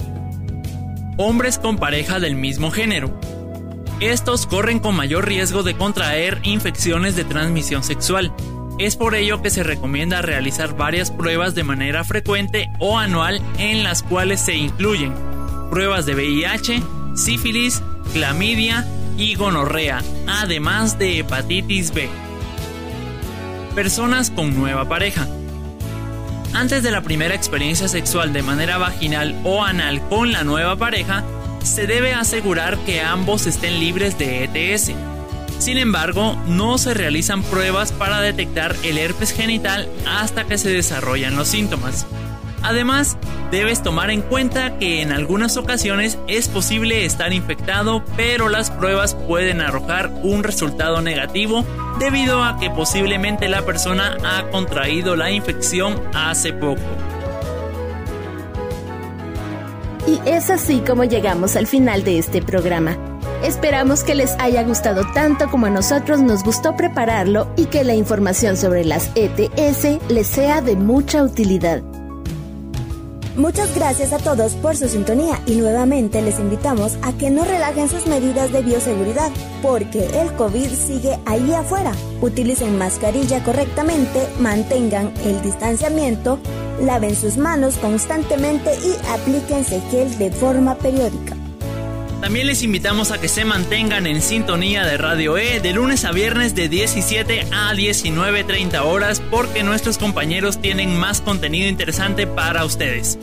Hombres 1.17 1.57
con 1.57 1.77
pareja 1.77 2.19
del 2.19 2.35
mismo 2.35 2.69
género. 2.69 3.19
Estos 4.01 4.45
corren 4.45 4.77
con 4.77 4.95
mayor 4.95 5.27
riesgo 5.27 5.63
de 5.63 5.75
contraer 5.75 6.41
infecciones 6.43 7.15
de 7.15 7.23
transmisión 7.23 7.83
sexual. 7.83 8.31
Es 8.79 8.95
por 8.95 9.15
ello 9.15 9.41
que 9.41 9.49
se 9.49 9.63
recomienda 9.63 10.21
realizar 10.21 10.77
varias 10.77 11.09
pruebas 11.09 11.55
de 11.55 11.63
manera 11.63 12.03
frecuente 12.03 12.69
o 12.77 12.99
anual 12.99 13.41
en 13.57 13.83
las 13.83 14.03
cuales 14.03 14.39
se 14.39 14.55
incluyen 14.55 15.15
pruebas 15.71 16.05
de 16.05 16.13
VIH, 16.13 16.83
sífilis, 17.15 17.81
clamidia 18.13 18.87
y 19.17 19.33
gonorrea, 19.33 20.03
además 20.27 20.99
de 20.99 21.19
hepatitis 21.19 21.91
B. 21.91 22.07
Personas 23.73 24.29
con 24.29 24.55
nueva 24.55 24.87
pareja. 24.87 25.27
Antes 26.53 26.83
de 26.83 26.91
la 26.91 27.01
primera 27.01 27.33
experiencia 27.33 27.87
sexual 27.87 28.31
de 28.31 28.43
manera 28.43 28.77
vaginal 28.77 29.35
o 29.43 29.63
anal 29.63 30.07
con 30.07 30.31
la 30.31 30.43
nueva 30.43 30.75
pareja, 30.75 31.23
se 31.63 31.87
debe 31.87 32.13
asegurar 32.13 32.77
que 32.85 33.01
ambos 33.01 33.47
estén 33.47 33.79
libres 33.79 34.19
de 34.19 34.43
ETS 34.43 34.93
sin 35.59 35.77
embargo, 35.77 36.35
no 36.47 36.77
se 36.77 36.93
realizan 36.93 37.43
pruebas 37.43 37.91
para 37.91 38.21
detectar 38.21 38.75
el 38.83 38.97
herpes 38.97 39.31
genital 39.31 39.89
hasta 40.05 40.45
que 40.45 40.57
se 40.57 40.69
desarrollan 40.69 41.35
los 41.35 41.47
síntomas. 41.47 42.05
Además, 42.63 43.17
debes 43.51 43.81
tomar 43.81 44.09
en 44.09 44.21
cuenta 44.21 44.77
que 44.77 45.01
en 45.01 45.11
algunas 45.11 45.57
ocasiones 45.57 46.17
es 46.27 46.47
posible 46.47 47.05
estar 47.05 47.31
infectado, 47.31 48.03
pero 48.15 48.49
las 48.49 48.71
pruebas 48.71 49.15
pueden 49.15 49.61
arrojar 49.61 50.11
un 50.23 50.43
resultado 50.43 51.01
negativo 51.01 51.63
debido 51.99 52.43
a 52.43 52.59
que 52.59 52.69
posiblemente 52.69 53.47
la 53.47 53.63
persona 53.63 54.17
ha 54.23 54.49
contraído 54.49 55.15
la 55.15 55.31
infección 55.31 56.01
hace 56.13 56.51
poco. 56.53 56.81
Y 60.07 60.19
es 60.25 60.49
así 60.49 60.79
como 60.79 61.03
llegamos 61.03 61.55
al 61.55 61.67
final 61.67 62.03
de 62.03 62.17
este 62.17 62.41
programa. 62.41 63.16
Esperamos 63.43 64.03
que 64.03 64.15
les 64.15 64.31
haya 64.39 64.63
gustado 64.63 65.03
tanto 65.13 65.49
como 65.49 65.67
a 65.67 65.69
nosotros 65.69 66.21
nos 66.21 66.43
gustó 66.43 66.75
prepararlo 66.75 67.47
y 67.55 67.65
que 67.65 67.83
la 67.83 67.93
información 67.93 68.57
sobre 68.57 68.83
las 68.83 69.11
ETS 69.15 69.99
les 70.09 70.27
sea 70.27 70.61
de 70.61 70.75
mucha 70.75 71.23
utilidad. 71.23 71.83
Muchas 73.35 73.75
gracias 73.75 74.13
a 74.13 74.17
todos 74.17 74.53
por 74.55 74.75
su 74.75 74.89
sintonía 74.89 75.39
y 75.45 75.57
nuevamente 75.57 76.23
les 76.23 76.39
invitamos 76.39 76.97
a 77.03 77.13
que 77.13 77.29
no 77.29 77.45
relajen 77.45 77.87
sus 77.87 78.07
medidas 78.07 78.51
de 78.51 78.63
bioseguridad 78.63 79.29
porque 79.61 80.07
el 80.19 80.33
COVID 80.33 80.69
sigue 80.69 81.19
ahí 81.27 81.53
afuera. 81.53 81.91
Utilicen 82.21 82.79
mascarilla 82.79 83.43
correctamente, 83.43 84.27
mantengan 84.39 85.13
el 85.23 85.39
distanciamiento, 85.43 86.39
laven 86.81 87.15
sus 87.15 87.37
manos 87.37 87.77
constantemente 87.77 88.71
y 88.83 88.95
aplíquense 89.11 89.79
gel 89.91 90.17
de 90.17 90.31
forma 90.31 90.73
periódica. 90.73 91.36
También 92.27 92.47
les 92.47 92.61
invitamos 92.61 93.11
a 93.11 93.21
que 93.21 93.29
se 93.29 93.45
mantengan 93.45 94.05
en 94.05 94.21
sintonía 94.21 94.85
de 94.85 94.97
Radio 94.97 95.37
E 95.37 95.61
de 95.61 95.71
lunes 95.71 96.03
a 96.03 96.11
viernes 96.11 96.55
de 96.55 96.67
17 96.67 97.47
a 97.53 97.73
19.30 97.73 98.81
horas 98.81 99.21
porque 99.31 99.63
nuestros 99.63 99.97
compañeros 99.97 100.61
tienen 100.61 100.99
más 100.99 101.21
contenido 101.21 101.69
interesante 101.69 102.27
para 102.27 102.65
ustedes. 102.65 103.17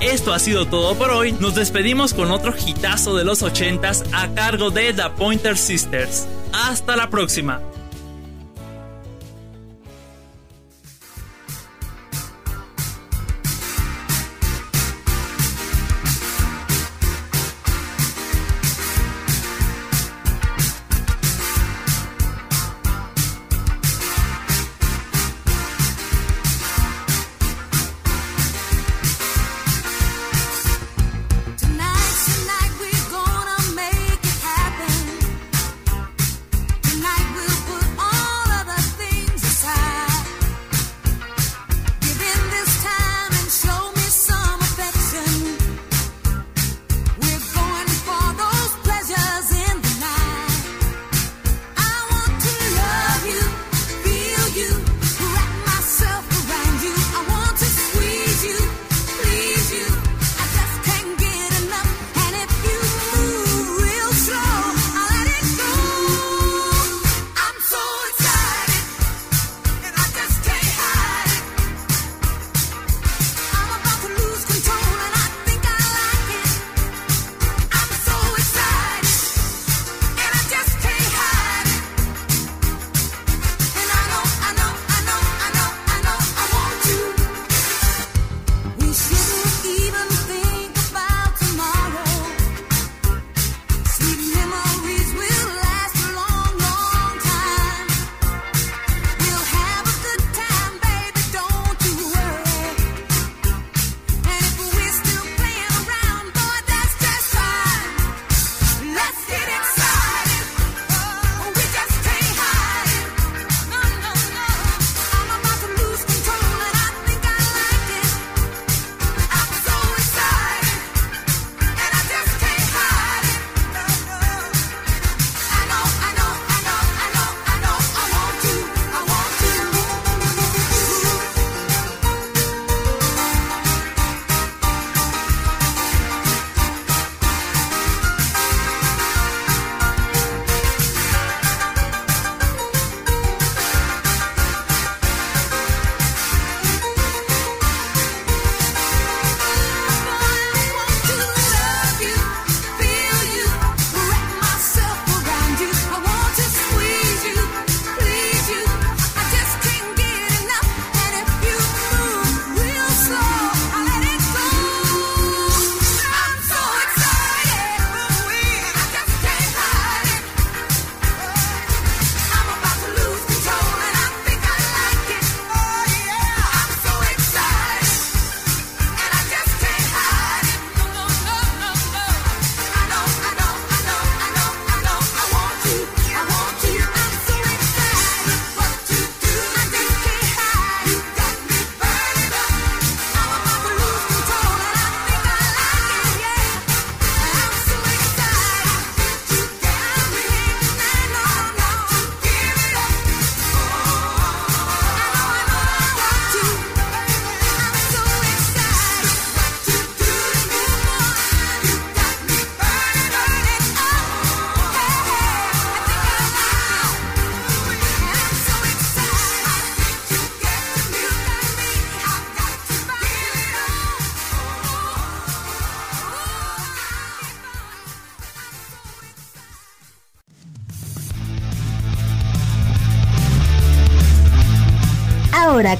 Esto 0.00 0.34
ha 0.34 0.40
sido 0.40 0.66
todo 0.66 0.96
por 0.96 1.10
hoy. 1.10 1.30
Nos 1.38 1.54
despedimos 1.54 2.14
con 2.14 2.32
otro 2.32 2.52
hitazo 2.66 3.16
de 3.16 3.24
los 3.24 3.44
80s 3.44 4.04
a 4.12 4.34
cargo 4.34 4.72
de 4.72 4.92
The 4.92 5.10
Pointer 5.16 5.56
Sisters. 5.56 6.26
Hasta 6.52 6.96
la 6.96 7.10
próxima. 7.10 7.62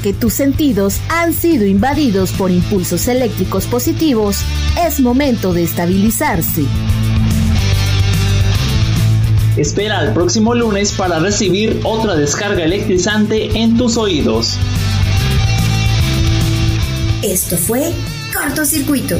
Que 0.03 0.13
tus 0.13 0.33
sentidos 0.35 1.01
han 1.09 1.33
sido 1.33 1.67
invadidos 1.67 2.33
por 2.33 2.51
impulsos 2.51 3.09
eléctricos 3.09 3.67
positivos, 3.67 4.39
es 4.87 5.01
momento 5.01 5.53
de 5.53 5.65
estabilizarse. 5.65 6.65
Espera 9.57 9.99
al 9.99 10.13
próximo 10.15 10.55
lunes 10.55 10.93
para 10.93 11.19
recibir 11.19 11.81
otra 11.83 12.15
descarga 12.15 12.65
electrizante 12.65 13.59
en 13.59 13.77
tus 13.77 13.97
oídos. 13.97 14.57
Esto 17.23 17.57
fue 17.57 17.93
Cortocircuito 18.33 19.17